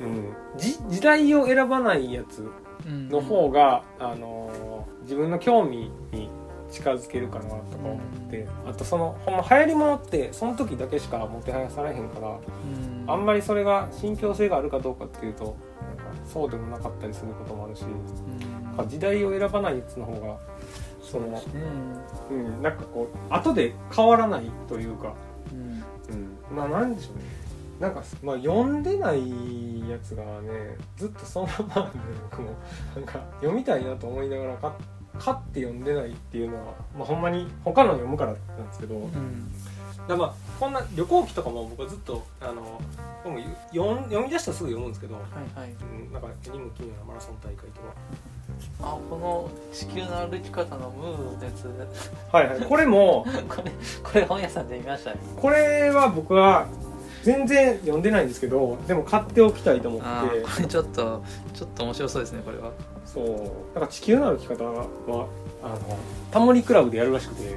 [0.00, 2.48] うん、じ時代を選ばないやつ
[2.86, 4.66] うんの方が、あのー
[5.06, 6.28] 自分の興味に
[6.68, 13.04] 近づけるかなとか思って、あとそのほんま流行りものってその時だけしかもてはやされへんからうん。
[13.06, 15.56] あんまりそれが信憑性があるかどうかっていうとなんか
[16.24, 18.88] そうでもなかったりすることもあるしうん。
[18.88, 20.36] 時代を選ばないやつの方が
[21.06, 21.46] そのそ
[22.30, 25.14] うん、なんかこう後で変わらないというか、
[25.52, 25.84] うん。
[26.50, 27.24] うん、まあなんでしょうね。
[27.80, 31.90] なんか、まあ、読んでないやつがねずっとそのままで
[32.30, 32.50] 僕も
[32.94, 34.72] なんか読みたいなと思いながら買っ
[35.18, 39.52] 買って読んでないっていうのは、まあ、ほんまに他の読むからなんですけど、うん。
[40.08, 42.80] らまあこんな旅行記とかも僕はずっとあの
[43.72, 45.70] 読み出したらすぐ読むんですけど、はいはい。
[45.72, 47.94] うん、なんか絵にも奇妙なマラソン大会とか
[48.82, 51.66] あこの地球の歩き方のムーのやつ。
[52.32, 52.60] はいはい。
[52.60, 53.70] これも これ
[54.02, 55.18] これ本屋さんで見ましたね。
[55.36, 56.66] これは僕は
[57.22, 61.22] 全然読んでないんですけどでも買っておきたいと思ってこれちょっと
[61.54, 62.70] ちょっと面白そうですねこれは。
[63.04, 63.26] そう。
[63.74, 64.86] だから地球の歩き方は
[65.62, 65.78] あの
[66.30, 67.56] タモリクラブでやるらしくて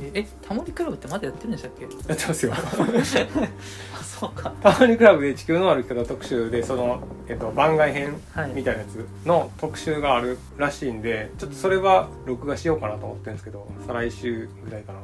[0.00, 1.82] ええタモリクラブってまだやってるんでしたっけ？
[1.84, 2.52] やってますよ。
[3.98, 4.52] あそうか。
[4.62, 8.50] タモリクラブで地球の歩き方特集でその、えっと、番外編はい。
[8.52, 14.98] みたいなやつの特集があるらしいんでちょっとそれは録画しようかなと思ってるんですけど再来週ぐらいかな。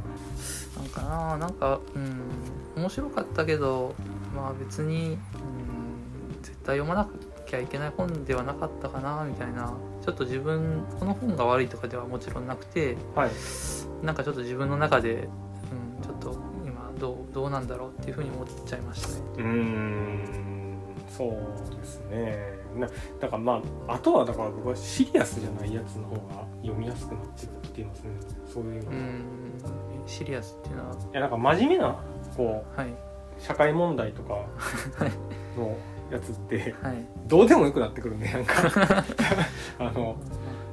[0.83, 2.20] なんかななんかうん
[2.76, 3.94] 面白かったけど
[4.35, 7.09] まあ別にうん絶対読まな
[7.46, 9.66] きゃいけない本ではなかったかなみたいな。
[9.66, 13.31] ちょっと自分この本が悪いとかではもちろんなくてはい。
[14.03, 19.14] なんかちょっと自分の中で、うん、ちょっと今どうどうなんだろうっていうふうに思っちゃいましたね。
[19.37, 20.40] うーん
[21.09, 22.59] そうですね。
[22.77, 22.87] な
[23.20, 28.11] だからまああとはだから僕はシリアスじゃないやつの方が読みやすくなってきていますね。
[28.46, 29.25] そういううん
[30.07, 30.96] シリアスっていうのは。
[31.12, 31.96] やなんか真面目な
[32.37, 32.94] こはい、う
[33.38, 34.35] 社会問題とか
[35.59, 35.77] の
[36.11, 37.05] やつってはい。
[37.27, 39.05] どうでもよくなってくるねなんか。
[39.79, 40.16] あの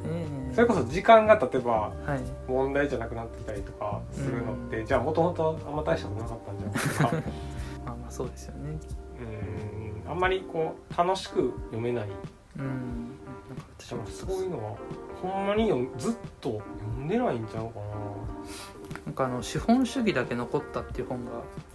[0.05, 0.53] ええ。
[0.53, 1.71] それこそ時間が例えば
[2.05, 2.21] はい。
[2.47, 7.29] 問題じゃなくなってきたりとかするのって、じゃあもともとあんま大したことなかったんじゃないか。
[7.85, 8.79] まあまあそうですよね。
[10.05, 10.11] うん。
[10.11, 12.07] あんまりこう楽しく読めない。
[12.57, 12.65] うん。
[12.65, 14.75] なんか私もそういうのは
[15.21, 18.36] ほんまにずっと読んでないんちゃうかな。
[18.36, 18.36] ん
[19.17, 21.31] かあの資本主義だけ残ったっていう本が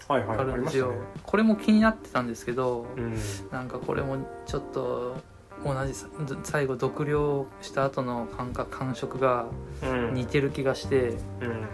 [0.09, 5.17] あるんですよ、ありまこれも気になってたんですけど、したねなんかこれもちょっと
[5.65, 6.09] 同じさ
[6.43, 9.47] 最後読了した後の感覚感触が
[9.83, 10.15] うんうん。
[10.15, 11.69] 似てる気がして、うん。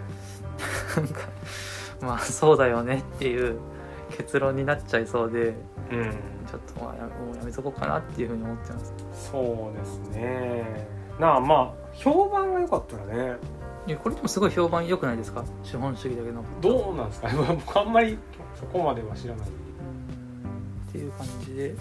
[0.95, 1.21] なんか
[2.01, 3.59] まあそうだよねっていう
[4.15, 5.55] 結論になっちゃいそうで
[5.91, 6.11] うん。
[6.47, 8.93] ちょっとまあやもうやめとこうかなっていうふうに思ってます。
[9.31, 10.87] そうですね。
[11.19, 13.37] なあまあ評判が良かったらね
[13.97, 15.43] これでもすごい評判良くないですか？
[15.63, 16.43] 資本主義だけの。
[16.61, 17.27] どうなんですか？
[17.29, 18.17] ね 僕あんまり
[18.59, 19.47] そこまでは知らない。
[19.47, 21.75] っていう感じで。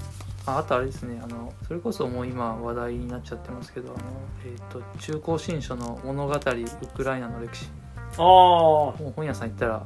[0.46, 1.20] ああとあれですね。
[1.22, 4.04] あのそれこそもう今話題になっちゃってますけどあの、
[4.46, 7.70] えー、と中高新書の物語ウクライナの歴史。
[8.16, 9.84] ああもう本屋さん行ったらも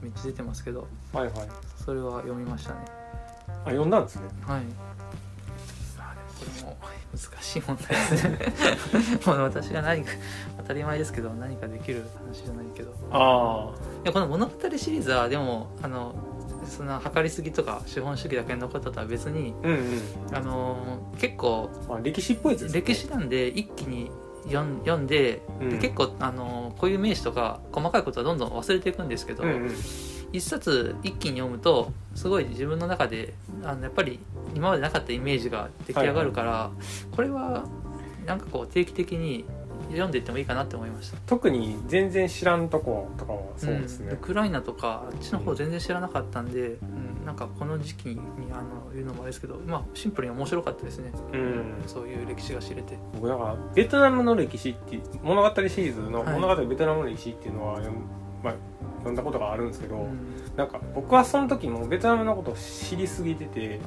[0.00, 0.86] うめっちゃ出てますけど。
[1.12, 1.34] はいはい。
[1.76, 2.84] それは読みましたね。
[3.64, 4.22] あ読んだんですね。
[4.46, 4.62] はい
[6.44, 6.76] れも
[7.12, 8.38] 難しい問題ですね。
[9.26, 10.10] もう私が何か
[10.58, 12.94] 当たり前ですけど何かできる話じゃないけど。
[13.10, 13.74] あ
[14.04, 16.14] いやこの物語シリーズはでもあの
[16.66, 20.36] そんな測りすぎとか資本主義だけに残ったとは別にあうんうん。
[20.36, 22.72] あの結構まあ歴史っぽいですね。
[22.80, 24.10] 歴史なんで一気に
[24.46, 25.70] 読ん読んで,、うん。
[25.70, 29.70] で結構あの固有名詞とか細かいことはどんどん忘れていくんですけど、うんうん
[30.32, 34.18] 一冊一気に読むとすごい自分の中であのやっぱり
[34.54, 36.70] 今までなかったイメージが出来上がるから、
[37.12, 37.66] これは
[38.26, 39.44] なんかこう定期的に
[39.90, 41.16] 読んでいってもいいかなって思いました。
[41.26, 44.12] 特に全然知らんとことかはそうですね。
[44.12, 44.14] ん。
[44.14, 46.84] ウ、クライナとかあっちの方全然知らなかったんで、う
[47.22, 48.20] ん、なんかこの時期に
[48.52, 51.82] あの言うのもあれですけど、まあ、シンプルに面白かったですね、うん。
[51.86, 52.98] そういう歴史が知れて。
[53.14, 56.34] 僕なんかベトナムの歴史っていう物語シリーズのはい。
[56.34, 58.02] 物語ベトナムの歴史っていうのは読ん,、
[58.44, 58.54] まあ、
[59.00, 60.18] 読んだことがあるんですけど、うん。
[60.56, 63.80] なんか僕はその時もベトナムのことを知りすぎてて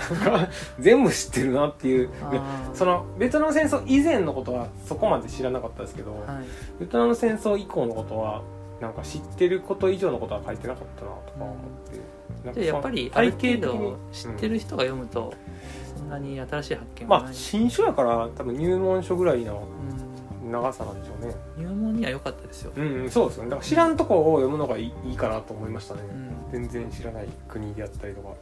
[0.78, 2.10] 全部知ってるなっていう。
[2.74, 6.20] そのベトナム戦争以前のことはそこまで知らなかったですけど、はい。
[6.80, 8.42] ベトナム戦争以降のことは
[8.80, 11.56] なんか知ってること以上のことは書いてなかったなとか思っ
[11.90, 15.34] て、なんやっぱりある程度知ってる人が読むと
[15.96, 20.07] そんなに新しい発見はない、まあ新書やから多分入門書ぐらいのうん
[20.48, 21.34] 長さなんでしょうね。
[21.56, 23.50] 入門には良かったですよ、うん、うん、そうですよね。
[23.50, 26.00] だから知らんとこを読むのがいいいいかなと思いましたね、
[26.52, 26.68] うん。
[26.68, 28.28] 全然知らない国であったりとか。
[28.28, 28.34] うん。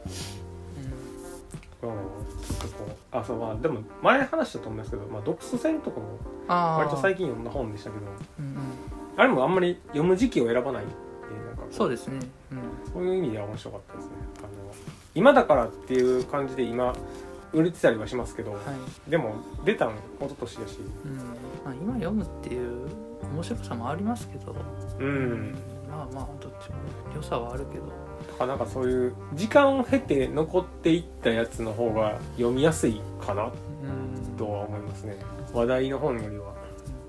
[1.79, 8.05] ちょっとこうあそうまあでも前話したと思うんですけど、まあ、独ソ戦とかも割と最近読んだ本でしたけど。
[8.39, 8.57] うんうん、
[9.15, 10.83] あれもあんまり読む時期を選ばない
[11.69, 12.19] そうですね、
[12.51, 12.59] うん、
[12.93, 14.11] そういう意味では面白かったですね。
[14.39, 14.47] あの
[15.13, 16.95] 今だからっていう感じで今
[17.53, 18.57] 売れてたりはしますけど、は
[19.07, 19.09] い。
[19.09, 19.35] でも
[19.65, 20.79] 出たん一昨年だし。
[20.79, 21.19] うん
[21.67, 22.87] まあ、今読むっていう
[23.33, 24.55] 面白さもありますけど、
[24.99, 25.53] うん。
[25.89, 26.75] まあまあどっちも
[27.13, 27.83] 良さはあるけど。
[28.31, 33.43] とかなんかそういう時間を経て残っていったやつの方が読みやすいかな。
[33.43, 34.37] うん。
[34.37, 35.17] とは思いますね。
[35.53, 36.45] 話題の本よりは。
[36.45, 36.53] ま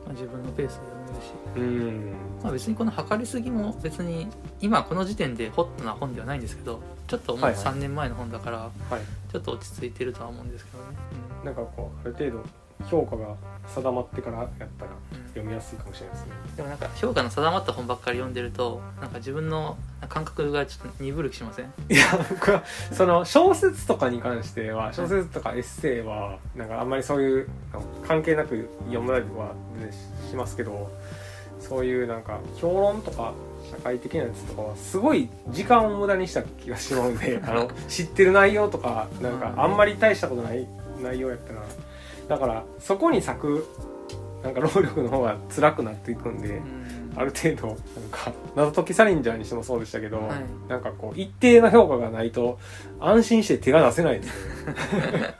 [0.09, 2.12] あ、自分のペースで読めるし、うん。
[2.42, 4.26] まあ、別にこの測りすぎも別に
[4.61, 7.62] 今この時点でホットな本ではないんですけどちょっともうはいはい。
[7.62, 9.30] 3年前の本だからはい。
[9.30, 10.98] ちょっと落ち着いてるとは思うんですけどね、
[11.44, 12.44] なんかこうある程度
[12.86, 13.36] 評価が
[13.74, 14.68] 定まってからやったら
[15.28, 16.32] 読みやすいかもしれないですね。
[16.56, 19.76] でもなんか評価の定まった本ばっかり読んでるとなんか自分の
[20.08, 21.66] 感覚がちょっと鈍る気しません？
[21.88, 27.48] いや僕はその小説とかに関しては小説とかエッセイはなんかあんまりそういう
[28.06, 29.52] 関係なく読むたりは
[30.28, 30.90] しますけど
[31.60, 33.34] そういうなんか評論とか
[33.70, 40.66] 社会的なやつとかはすごい時間を無駄にした気がしまうんであの知ってる内容とかなんかあんまり大したことない
[41.02, 41.62] 内容やったら
[42.28, 43.66] だからそこに咲く
[44.42, 46.48] なんか労力の方が辛くなっていくんで。
[46.48, 46.88] うん。
[47.16, 47.76] ある程度なん
[48.12, 50.44] か謎解きサリンジャーにしてもそうでしたけど、はい。
[50.68, 52.60] なんかこう一定の評価がないと
[53.00, 54.20] 安心して手が出せない。
[54.20, 55.34] ですよね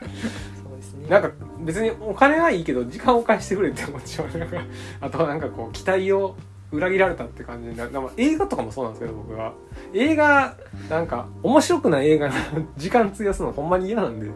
[0.61, 1.09] そうですね。
[1.09, 1.31] なんか
[1.61, 4.39] 別にお金はいいけど時間を返してくれって思ってしまう。
[4.39, 4.57] なんか
[5.03, 6.35] あとはなんかこう期待を
[6.73, 9.53] 裏切られたって感じになる映画とかもそうなんですけど僕は。
[9.95, 10.57] 映画
[10.91, 12.35] なんか面白くない映画の
[12.77, 14.27] 時間費やすのほんまに嫌なんで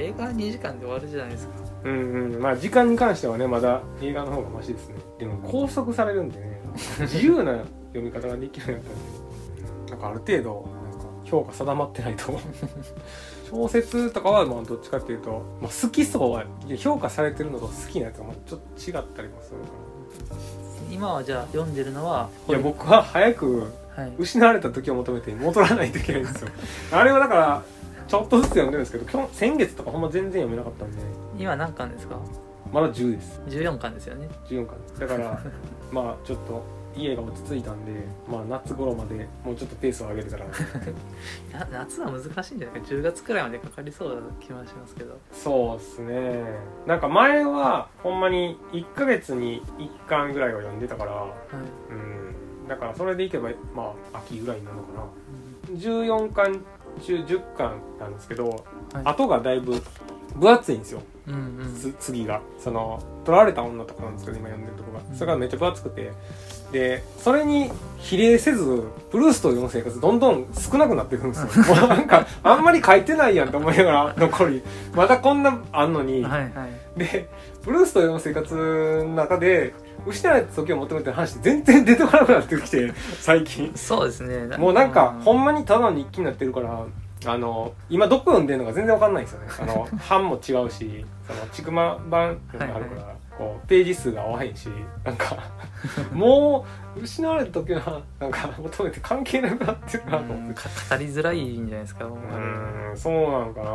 [0.00, 1.54] 映画は2時間で終わるじゃないですか。
[1.84, 2.42] うんうん。
[2.42, 4.96] まあ時間に関してはねまだ映画の方がマシですね。
[5.18, 6.60] でも拘束されるんでね。
[7.00, 7.58] 自由な
[7.92, 9.90] 読み方ができるようになったんで。
[9.92, 12.38] なんかある程度なんか評価定まってないと。
[13.50, 16.44] 小説とかはまあどっちかっていうと、まあ、好きそうは
[16.78, 19.58] 評価されてるのと好きなやつがまあちょっと違ったりもする。
[19.58, 19.90] か
[20.90, 24.12] 今はじゃあ読んでるのはらいや僕は早くはい。
[24.18, 26.50] 失われた時を求めて戻らないといけないんですよ。
[26.92, 27.62] あれはだから
[28.10, 30.98] ちょっとずつ読んでるんですけど今日先月とかほんま全然読めなかったんで。
[31.38, 32.16] 今何巻ですか？
[32.72, 33.40] まだ10です。
[33.46, 34.28] 14巻ですよね。
[34.48, 34.76] 14巻。
[34.98, 35.40] だから
[35.92, 36.62] まあちょっと
[36.96, 37.92] 家が落ち着いたんで
[38.28, 40.44] まあ夏頃までもうちょっとペースを上げれたら。
[41.70, 42.86] な夏は難しいんじゃないか。
[42.88, 45.16] 10月くらいまでかかりそうな気はしますけど。
[45.32, 46.42] そうっすね。
[46.86, 51.12] なんか前はほんまに1ヶ月に1巻ぐらいは読んでたから。
[51.12, 51.30] はい、
[51.90, 52.68] うん。
[52.68, 55.04] だからそれでいけばまあ秋ぐらいになるのかな。
[55.70, 55.76] うん。
[55.76, 56.60] 14巻
[57.02, 59.02] 中10巻なんですけど、はい。
[59.04, 59.82] 後がだいぶ
[60.36, 61.02] 分厚いんですよ。
[61.26, 61.36] うんう
[61.68, 61.74] ん。
[61.74, 62.40] つ次が。
[62.58, 65.00] その取られた女とかなんですけど今読んでるとこが。
[65.08, 65.16] うん。
[65.16, 66.12] それがめっちゃ分厚くて。
[66.72, 67.68] でそれに
[67.98, 71.64] 比例せずプルーストを読む生活どんどん少なくなっていくんですよ。
[71.64, 74.62] もうなんかあんまり書いてないやんと思いながら残り。
[74.94, 76.66] まだこんなあんのに、はいは
[76.96, 76.98] い。
[76.98, 77.28] で
[77.62, 79.74] プルーストを読む生活の中で
[80.06, 83.72] 失われた時を求めてる話全然出てこなくなってきて最近。
[83.74, 84.56] そうですね。
[84.56, 85.40] もうなんかほん。
[85.40, 86.86] んまにただの日記になってるから
[87.26, 89.46] あの今どこ読んでるのか全然わかんないんですよね。
[89.60, 94.68] あの版も違うしそのちくま版っていうのがあるから、こうページ数が合わへんし
[95.04, 95.36] なんか
[96.12, 96.64] も
[96.96, 100.54] う失われた時はなんか求めて関係なくなってるなと思って。
[100.54, 103.70] か語りづらいんじゃないですかもうんそうなんかな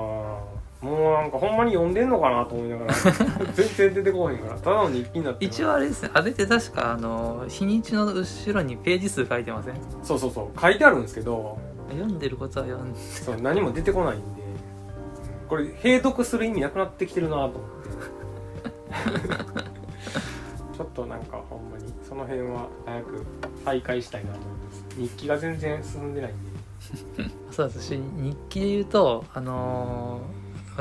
[0.81, 2.93] もうなんかほんまに読んでんのかなと思いながら。
[3.53, 4.59] 全然出てこへんから。
[4.59, 5.51] ただの日記になってる。
[5.51, 9.75] 一応あれですねあれって確かあの日にちの後ろにページ数書いてません？
[10.03, 10.59] そうそうそう。
[10.59, 11.57] 書いてあるんですけど。
[11.89, 12.99] 読んでることは読んで。
[12.99, 14.25] そう何も出てこないんで。
[15.47, 17.65] これ閉読する意味なくなってきてるなと思って。
[20.77, 23.25] ちょっとなんかほんまにその辺は早く
[23.63, 24.85] 再開したいなと思います。
[24.97, 27.31] 日記が全然進んでないんで。
[27.51, 27.83] そうです。
[27.83, 30.34] し日記で言うとあのー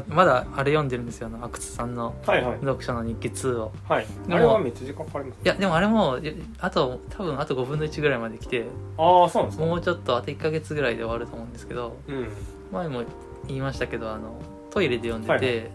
[0.09, 2.59] まだあれ読んでるんですよ阿久津さんのはいはい。
[2.61, 3.73] 読書の日記2を。
[3.89, 4.07] はい。
[4.31, 6.19] あれはめっちゃ時間かかりますいやでもあれも
[6.61, 8.65] あと多分あと5分の1ぐらいまで来て
[8.99, 12.29] ああそうなんですかもうちょっとあと1ヶ月ぐらいで終わると思うんですけどうん。
[12.73, 13.03] 前も
[13.47, 14.41] 言いましたけどあの
[14.71, 15.71] トイレで読んでて、はい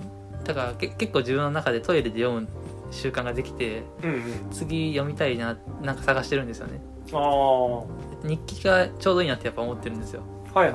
[0.45, 2.47] だからけ結構自分の中でトイレで読む
[2.91, 4.22] 習慣ができてうんうん。
[4.51, 6.82] 次読みたいななんか探してるんですよね。
[7.11, 7.84] ああは
[8.24, 10.24] 日記がちょうどいいなってやっぱ思ってるんですよ。
[10.55, 10.74] いはい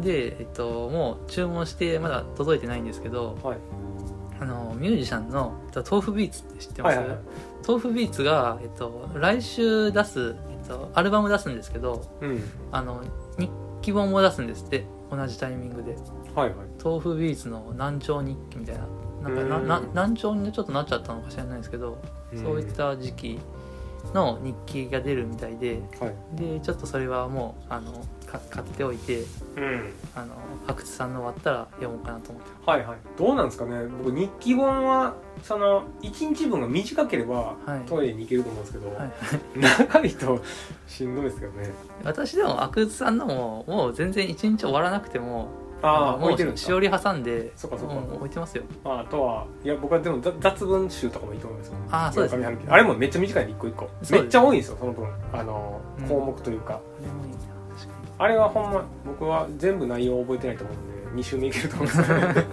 [0.00, 3.58] で、えっと、もう注文してまだ届いてないんですけどはい。
[4.40, 7.14] あのミュージシャンのえっと豆腐ビーツって知ってます、はいはい。
[7.16, 7.24] はい
[7.66, 12.42] 豆腐ビーツが、えっと、来週出す、えっと、アルバム出すんですけどうん。
[12.72, 13.02] あの
[13.38, 13.50] 日
[13.82, 15.96] 記本も出すんですって同じタイミングで。
[16.34, 16.56] はいはい。
[16.82, 18.86] 豆腐ビーツの難聴日記みたいな。
[19.22, 19.68] なんかなうん。
[19.68, 21.98] な難聴にちょっとなっちゃったのか知らないですけど、
[22.34, 23.40] そういった時期
[24.14, 26.14] の日記が出るみたいではい。
[26.34, 27.92] でちょっとそれはもうあの
[28.26, 29.24] か買っておいて
[29.56, 29.92] うん。
[30.14, 30.34] あの
[30.66, 32.50] 阿久津さんの終わったら読もうかなと思って。
[32.70, 32.98] はいはい。
[33.18, 33.86] どうなんですかね。
[34.04, 37.88] 僕日記本はその1日分が短ければはい。
[37.88, 39.10] トイレに行けると思うんですけど、はい、
[39.56, 40.40] 長いと
[40.86, 41.70] しんどいですけどね。
[42.04, 45.48] 私でも阿久津さんのももう全然一日終わらなくても
[45.82, 47.94] ああも置いうてるんですかしおり挟んでそっかそっか。
[47.94, 48.64] うん置いてますよ。
[48.84, 51.74] まあ、あとはいや僕はでも雑雑文集とかもいいと思いますよ。
[51.90, 52.58] ああそうですね。
[52.68, 53.68] あれもめっちゃ短いんで一個。
[53.68, 55.08] 一個めっちゃ多いんですよその分。
[55.32, 56.80] あのうん項目というか、
[58.18, 62.44] あれはほんま僕は全部内容覚えてないと思うんで2週目いけると思うんですよね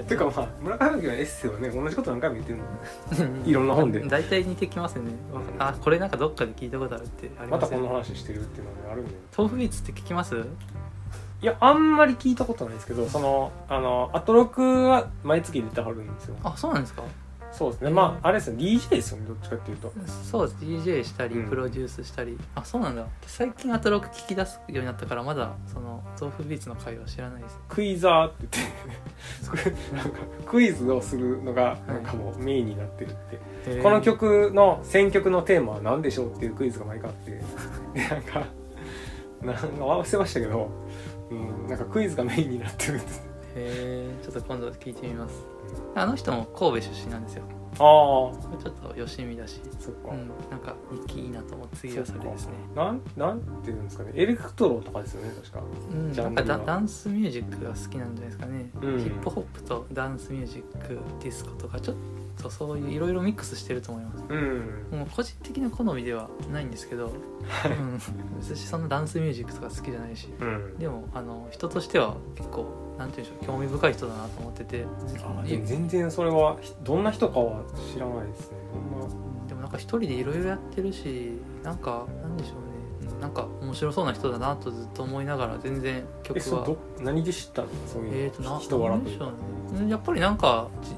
[0.00, 4.00] にていうかまあ村上春樹のエッセイはね同じこと何回も言ってるのいろんな本で。
[4.00, 5.62] 大体似てきますよね、うん。
[5.62, 9.14] あこれなんかどっかで聞いたことあるってありまたこの話してるっていうのが、ね、あるんで。
[9.36, 10.44] 豆腐ビーツって聞きます？
[11.42, 16.36] いやあんまり聞いたことないですけどそのあのアトロクは毎月出てはるんですよ。
[16.42, 17.02] あそうなんですか？
[17.52, 17.90] そうですね。
[17.90, 19.92] まああれですよ DJ ですよねどっちかっていうと。
[20.30, 20.58] そうです。
[20.62, 21.48] DJ したりうん。
[21.48, 23.06] プロデュースしたり、あそうなんだ。
[23.26, 27.58] 最近アトロック聞き出すようになったからまだその豆腐ビーツの会は知らないです。
[27.68, 28.46] クイザーって
[29.42, 29.70] 言って。
[29.96, 33.14] なんかクイズをするのがなんかもうメインになってるっ
[33.64, 37.30] て、この曲の選曲のテーマは何でしょうっていうクイズが毎回あって。
[37.30, 38.46] でなんか
[39.42, 40.70] なんか忘れましたけど、
[41.30, 43.20] うん、なんかクイズがメインになってるんです。
[43.20, 45.44] へえちょっと今度聞いてみます。
[45.94, 47.44] あの人も神戸出身なんですよ。
[47.78, 47.82] ああ
[48.62, 49.60] ちょっとよしみだし。
[49.78, 50.28] そっか、うん。
[50.50, 50.74] なんか
[51.06, 52.52] 日記いいなと思って次はそれですね。
[52.74, 54.12] なんなんていうんですかね。
[54.14, 55.60] エレクトロとかですよね確か。
[55.90, 58.98] うん、なんかダダンスミュージックが好きなんじゃないですかね、うん。
[58.98, 62.00] ヒップホップとダンスミュージックディスコとかちょっと
[62.50, 64.24] そういういろいろミックスしてると思います。
[64.28, 64.98] うん。
[64.98, 68.00] もう個人的な好みではないんですけど、うん、
[68.40, 70.78] 私そんなダンスミュージックとか好きじゃないしうん。
[70.78, 74.86] でもあの人としては結構なんていうんでしょう興味深い人だなと思ってて。
[75.64, 77.62] 全然それはひどんな人かは
[77.92, 78.56] 知らないですね。
[78.72, 81.32] どんなでもなんか一人でいろいろやってるし
[81.62, 82.60] なんかなんでしょうね。
[82.60, 82.66] うん
[83.20, 86.38] なんか面白そうな人だなとずっと思いながら全然曲は。
[86.38, 87.68] えそど何で知ったの？
[87.86, 89.32] そういう人柄なんでしょうね。
[89.80, 90.90] うんやっぱりなんかじ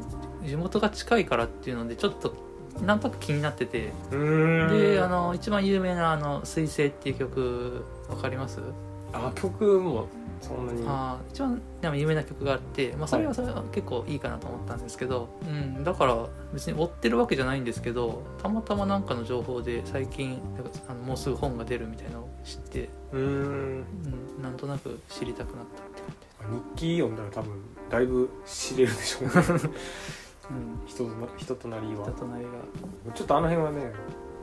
[0.45, 2.35] 地元が近いからっていうのでちょっと
[2.85, 3.93] なんとなく気になってて。
[4.11, 8.61] であの一番有名な「あの水星」っていう曲わかります？
[9.13, 10.07] あ曲も
[10.41, 10.85] そんなに。
[10.87, 20.41] あー一番でも有名な曲があって、まあ、それはそれは結構いいかなと思ったんですけど、うん、だから別に追ってるわけじゃないんですけどたまたまなんかの情報で最近
[20.89, 23.23] あのもうすぐ本が出るみたいなのを知って、うーん。
[23.23, 23.27] う
[24.41, 26.79] ん、なんとなく知りたくなったって感じ。
[26.85, 27.61] 日記読んだら多分
[27.91, 29.33] だいぶ知れるでしょうね
[30.51, 30.87] うん。
[30.87, 32.05] 人とな人となりは。
[32.05, 33.13] 人となりが。
[33.15, 33.93] ちょっとあの辺はね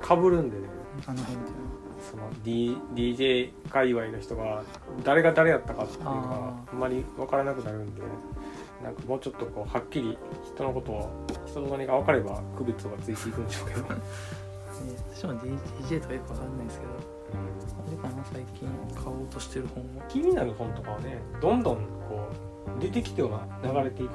[0.02, 0.68] かぶるんでね。
[1.08, 1.76] あの辺っていうのは。
[2.06, 4.64] その、D、DJ 界隈の人が
[5.04, 8.02] 誰が誰やったかっていうのがああんまり分からなくなるんで
[8.84, 13.88] なんかもうちょっとこうはっきり人のことを人となりが分かれば区別がついていくんでしょうけど、ね
[15.16, 17.16] 私も DJ とかよくわかんないですけど。
[17.88, 20.04] あれかな最近買おうとしてる本は。
[20.08, 24.12] 気になる本とかはねどんどんこう出てきては流れていく。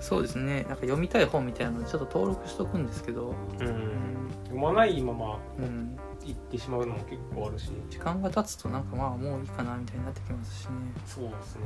[0.00, 0.54] そうですね。
[0.54, 4.28] なんか読みたい本みたいなのちょっと登録しとくんですけど、うん。
[4.44, 7.70] 読まないままうん、行ってしまうのも結構あるし。
[7.90, 10.70] 時間が経つとなんかまあもういいかなみたいになってきますしね。
[11.04, 11.62] そうですね。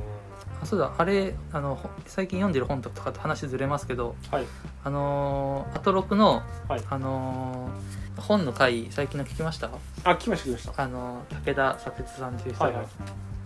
[0.61, 0.91] あそうだ。
[0.97, 4.15] あれあのほ最近読んでる本とかと話ずれますけど。
[4.31, 4.45] はい。
[4.83, 6.81] あのーアトロクの、はい。
[6.89, 9.69] あのー本の回最近の聞きました？
[10.03, 10.83] あ来ました来ました。
[10.83, 12.85] あの武田砂鉄さんっていう人が、はいはい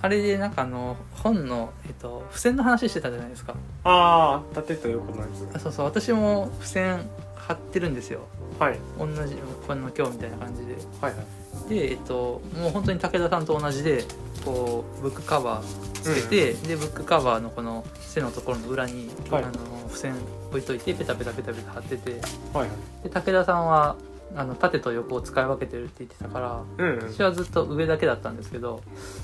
[0.01, 3.55] あれでなんかあの本の、えっと、付箋の話してたじゃないですか。
[3.83, 6.99] ああ縦と横のやつあそうそう私も付箋
[7.35, 8.21] 貼ってるんですよ。
[8.59, 8.79] はい。
[8.99, 9.35] 同じ
[9.67, 10.75] この今日みたいな感じで。
[11.01, 11.21] はいは
[11.67, 11.69] い。
[11.69, 14.03] でえっともう本当に武田さんと同じで
[14.43, 19.43] こうブックカバーつけて、でブックカバーのこの背のところの裏に、はい。
[19.43, 19.53] あの
[19.87, 20.13] 付箋
[20.49, 22.11] 置いといてペタペタペタペタ貼ってて。
[22.53, 22.69] はいはい。
[23.03, 23.95] で武田さんは
[24.35, 27.11] あの縦と横を使い分けてるって言ってたからうんうん。
[27.11, 28.81] 私はずっと上だけだったんですけど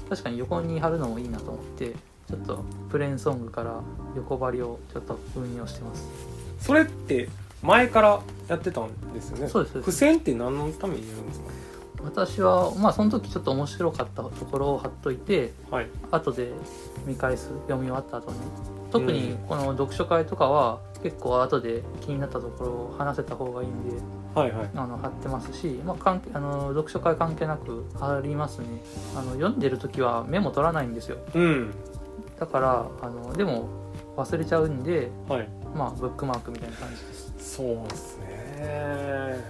[0.09, 1.95] 確かに横に貼るのもいいなと思って
[2.27, 3.81] ちちょっとプレーンソングから
[4.15, 6.07] 横張りをちょっと運用してます。
[6.61, 7.27] それって
[7.61, 9.49] 前からやってたんですよね？
[9.49, 9.91] そうですそうです。
[9.91, 11.47] 付箋って何のためにやるんですか？
[12.03, 15.87] 私はまあその時ちょっと面白かったところを貼っといてはい。
[16.09, 16.53] 後で
[17.05, 18.37] 見返す読み終わった後に
[18.91, 23.95] 特にこの読書会とかは結構後で気になったところを話せた方がいいんで
[24.35, 24.69] はいはい。
[24.75, 28.67] あの貼ってますし、まあ、関係あの読書会関係なく貼りますね。
[29.15, 31.17] あの読んでる時はメモ取らないんですよ。
[31.33, 31.73] うん。
[32.39, 33.67] だからあのでも
[34.15, 35.49] 忘れちゃうんではい。
[35.75, 37.55] まあブックマークみたいな感じです。
[37.55, 39.43] そうですね。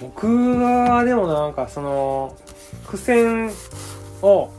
[0.00, 2.34] 僕はでもなんかその
[2.86, 3.50] 付箋
[4.22, 4.50] を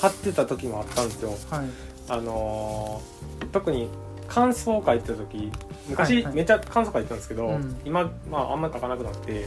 [0.00, 1.30] 貼ってた時もあったんですよ。
[1.50, 3.14] はいあのー
[3.52, 3.88] 特に
[4.26, 5.52] 感想を書いてた時
[5.88, 6.34] 昔、はいはい。
[6.34, 7.80] めっちゃ感想書いてたんですけど、うん。
[7.84, 9.46] 今、まあ、あんまり書かなくなって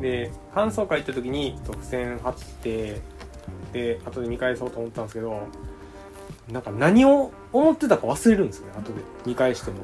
[0.00, 3.00] で感想書いてた時に付箋貼って
[3.72, 5.46] で後で見返そうと思ったんですけど
[6.50, 9.00] なんか何を思ってたか忘れるんですよね後で。
[9.24, 9.78] 見返しても。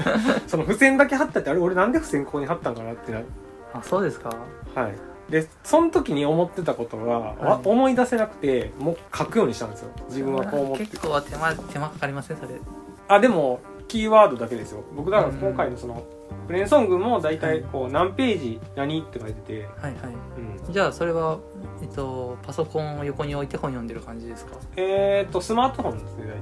[0.48, 3.20] その付箋だけ貼ったってあれ俺なんで付箋ここに貼ったんかなってな
[3.74, 4.30] あそうですか。
[4.74, 7.68] はいでその時に思ってたことが、わはい。
[7.68, 9.90] 思い出せなくてもう書くようにしたんですよ。
[10.08, 10.86] 自分はこう思って。
[10.86, 12.36] 結構手間手間かかりません？
[12.36, 12.50] それ。
[13.08, 14.84] あでもキーワードだけですよ。
[14.94, 16.04] 僕だから今回のその
[16.46, 20.14] プレーンソングも大体こう何ページ何って書いてて、はいはい。
[20.66, 21.38] うん、じゃあそれは、
[21.80, 24.56] えっと、パソコンを横に置いて本読んでる感じですか？
[24.76, 26.36] えー、っとスマートフォンですね大体。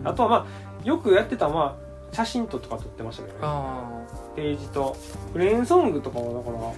[0.00, 0.08] うん。
[0.08, 1.76] あとはまあよくやってたのは
[2.12, 3.40] 写真ととか撮ってましたけどね。
[3.42, 4.02] あ
[4.34, 4.96] ページと。
[5.32, 6.72] プレーンソングとかはだから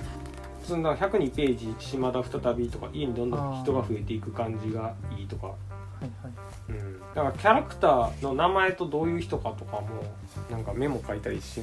[0.69, 5.47] そんな102ページ島田再びとか家にどんどん人が増えていく感じがいいとか。
[5.47, 5.55] ーは
[6.03, 6.79] いはい。
[6.79, 9.89] うん、だからキャラクターの名前とどういう人かとかも
[10.51, 11.63] なんかメモ書いたりし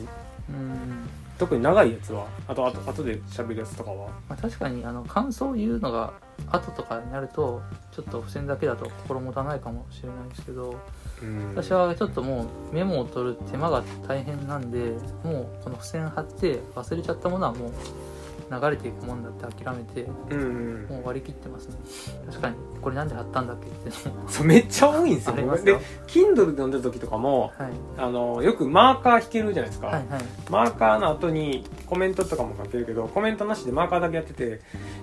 [0.50, 1.08] うん。
[1.38, 2.26] 特に長いやつは。
[2.48, 4.10] あとあと後で喋るやつとかは。
[4.28, 6.14] まあ、確かにあの感想を言うのが
[6.48, 10.80] 後とかになるとちょっと付箋だけだと心もたないかもしれないですけど
[11.22, 11.50] うん。
[11.50, 14.80] 私はちょっともうメモを取る手間が大変なんで
[15.24, 17.72] もうこの付箋貼って忘れちゃったものはもう
[18.52, 20.88] 流れていくもんだって諦めてうんうん。
[20.88, 21.76] もう割り切ってますね。
[22.28, 22.56] 確かに。
[22.82, 23.68] これなんで貼ったんだっけ？
[23.68, 23.92] って。
[24.28, 25.34] そうめっちゃ多いんですよ。
[25.34, 25.80] ありますよ。
[25.80, 27.72] で Kindle で読んでる時とかもはい。
[27.98, 30.24] あのよくマーカー引けるじゃないですか、はいはい。
[30.50, 34.62] マーカーの後にコメントとかも書けるけどコメントなしでマーカーだけやってて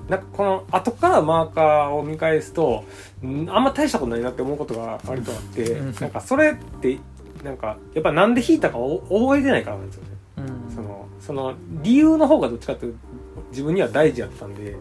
[0.08, 2.84] なんかこの後からマーカーを見返すと
[3.24, 5.94] んあんま大したことないなって思うことが割とあってうん。
[5.94, 6.98] なんかそれって
[7.42, 10.10] なんかやっぱなんで引いたかを覚えてないからなんですよね。
[10.36, 10.74] うん。
[10.74, 12.98] そのその理由の方がどっちかっていうと
[13.52, 14.72] 自分には大事やったんで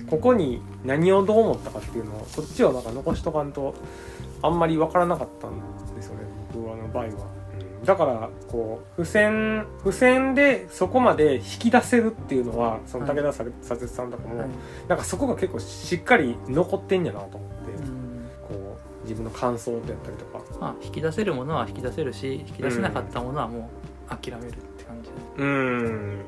[0.00, 0.06] うん。
[0.06, 3.74] ここに何をどう思ったかっていうのをそっちをなんか残しとかんと
[4.42, 6.22] あんまり分からなかったんですよね
[6.52, 7.84] 僕の場合は、うん。
[7.84, 14.48] だからこう付箋付箋でそこまで引き出せるっていうのはその武田さ佐哲さんとかも、はい。
[14.88, 18.30] なんかそこが結構しっかり残ってんやなと思って、うん。
[18.48, 20.40] こう自分の感想であったりとか。
[20.60, 23.70] まあ引き出せるものは引き出せるし引き出せなかったものはも
[24.10, 25.08] う諦めるって感じ。
[25.08, 26.24] で、うん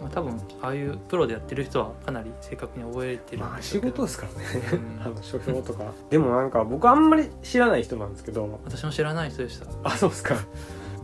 [0.00, 4.78] まあ、多分ああいうプロでやってる人はかなり正確に覚えてるんまあ仕事ですからね。
[4.98, 5.02] うん。
[5.02, 5.92] あの書評とか。
[6.10, 8.60] でもなんか僕あんまり知らない人なんですけど。
[8.64, 9.66] 私も知らない人でした。
[9.82, 10.36] あそうですか。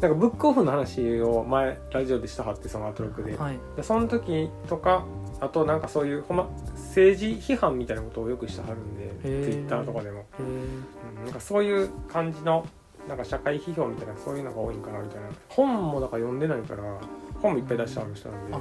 [0.01, 3.59] なんかブックオフの話を前ラジオでしたはってそのアトロックで,、はい。
[3.77, 5.05] でその時とか
[5.41, 9.31] あとなんかそういうほんま政治批判みたいなことをよくしてはるんでツイ
[9.63, 12.67] ッターとかでも、えうんなんかそういう感じの
[13.09, 15.29] なんか社会批評みたいなそういうのが多いんかなみたいな。
[15.49, 16.83] 本もだから読んでないから
[17.45, 18.55] 本もいっぱい出してある人なんで。
[18.57, 18.61] あ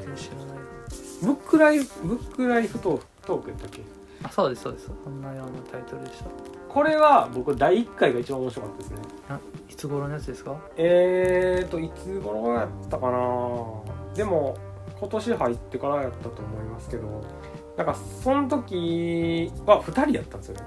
[0.00, 0.46] 全然知らない。
[1.22, 3.82] ブックライフブックライフトークトークやったっけ？
[4.22, 4.90] あそうですそうです。
[5.04, 6.26] そんなようなタイトルでした。
[6.68, 8.96] これは僕第1回が一番面白かったですね。
[9.70, 10.56] いつ頃のやつですか？
[10.76, 13.18] えーといつ頃やったかな？
[14.14, 14.56] でも
[14.98, 17.24] 今年入ってからやったと思いますけど
[17.76, 20.62] なんかその時は2人やったんですよね。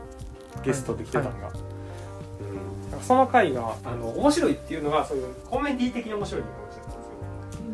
[0.64, 6.42] ゲストで来てたのが、うん、なんかその回があの面白いっていうのがそういうコメディ的に面白い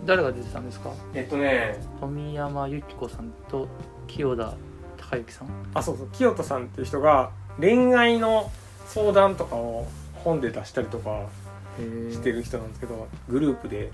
[0.06, 0.92] 誰が出てたんですか？
[1.14, 3.68] えっとね富山由紀子さんと
[4.08, 4.54] 清田
[4.98, 5.48] 孝之さん？
[5.74, 8.52] あそうそう清人さんっていう人が恋愛の
[8.88, 11.24] 相談とかを本で出したりとか
[12.12, 13.92] してる人なんですけどグループで。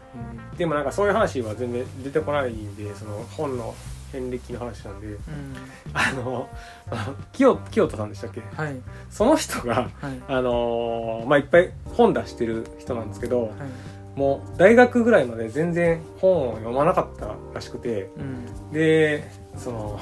[0.58, 3.74] でもなんかそういう話は全然出てこないんでその本の
[4.12, 5.08] 遍歴の話なんで。
[5.08, 5.18] うん。
[5.94, 6.50] あの
[7.34, 8.42] 清清田さんでしたっけ？
[8.56, 8.76] はい。
[9.10, 10.22] その人がはい。
[10.28, 13.50] あのーまあいっぱい本出してる人なんですけどはい
[14.20, 18.72] もう大学ぐらいまで全然本を読まなかったらしくてうん。
[18.74, 19.24] で
[19.56, 19.98] その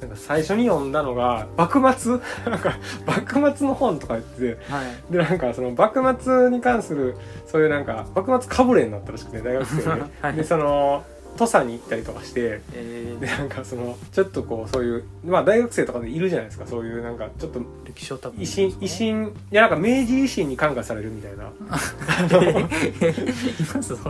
[0.00, 2.20] なんか最初に読んだのが幕末？
[2.48, 5.12] なんか幕末の本とか言っててはい。
[5.12, 9.90] でなんかその幕末に関するそういうなんか幕末かぶれになったらしくて大学生で。
[10.22, 10.34] はい。
[10.34, 11.02] でその
[11.36, 21.50] 土佐に行ったりとかしてえでなんかそのちょっとこうそういうまあ大学生とかでいるじゃないですかそういうなんかちょっとー、歴史を多分維新維新いやなんか明治維新に感化されるみたいな。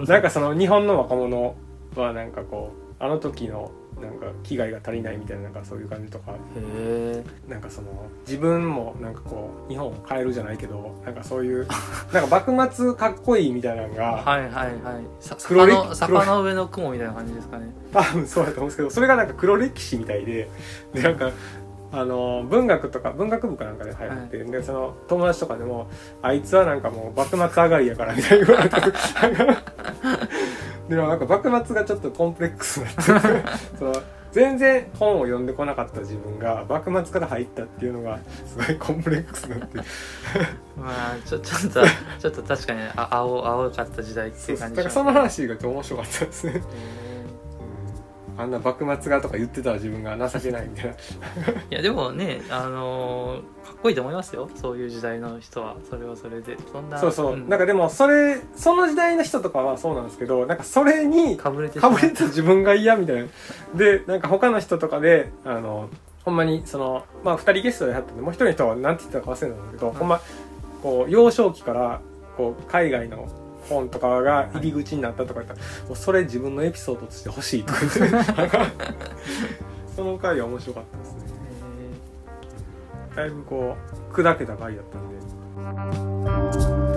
[0.07, 1.55] なんかその日本の若者
[1.97, 3.71] はなんかこうあの時の
[4.03, 6.35] なんか危害が足りないみたいななんかそういう感じとか
[7.49, 11.67] なんかその自分もなんかこう日本を変えるじゃないけどなんかそういう
[12.13, 14.75] なんか幕末かっこいいみたいなのがはいはいはい。
[15.21, 17.73] さ黒の坂の上の雲みたいな感じですかね。
[17.93, 20.49] 多分 そうだと思うんですけどそれがなんか黒歴史みたいで
[20.95, 21.31] でなんか
[21.95, 25.91] あの文学とか文学部かなんかで流行って、でその友達とかでも
[26.23, 28.47] あいつはなんかもう幕末上がりやからみたいな
[30.95, 33.45] でもなんか幕末がちょっとコンプレックスになって
[33.79, 33.95] その
[34.31, 39.79] 全然本を読んでこなかった自分が幕末から入ったっていうのがすごいコンプレックスになって。
[40.77, 41.83] まあちょちょっと
[42.19, 46.63] ちょっと確かにあ青青かった時代ってそいうう感じだからその話がちょっと面白かったですね、
[48.37, 50.93] あんな幕末がとか言ってた自分が情けないみたいな。
[50.93, 54.49] ー いやでもねあのーかっこいいと思いますよ。
[54.55, 55.77] そういう時代の人は。
[55.89, 56.57] それはそれで。
[56.73, 57.49] そんなそうそう、ん。
[57.49, 61.89] なんかでもそれその時代の人とかはそうなんですけどなんかそれにかぶれてた。
[61.91, 63.27] 自分が嫌みたいな。
[63.75, 65.89] でなんか他の人とかであの
[66.25, 69.93] ほんまにそのまあ2人ゲストでやったんでもう一人の人は何て言ったか忘れたんだけど、ん。
[69.93, 70.21] ほんま
[70.83, 72.01] こう幼少期から
[72.37, 73.29] こう海外の
[73.69, 77.81] 本とかが入り口になったとか言ったら、もうそれ自分のエピソードとして欲しいとか。
[77.81, 77.99] 言って
[79.95, 81.21] その回は面白かったですね。
[83.13, 83.77] へだいぶこ
[84.11, 86.92] う砕けた回だったんで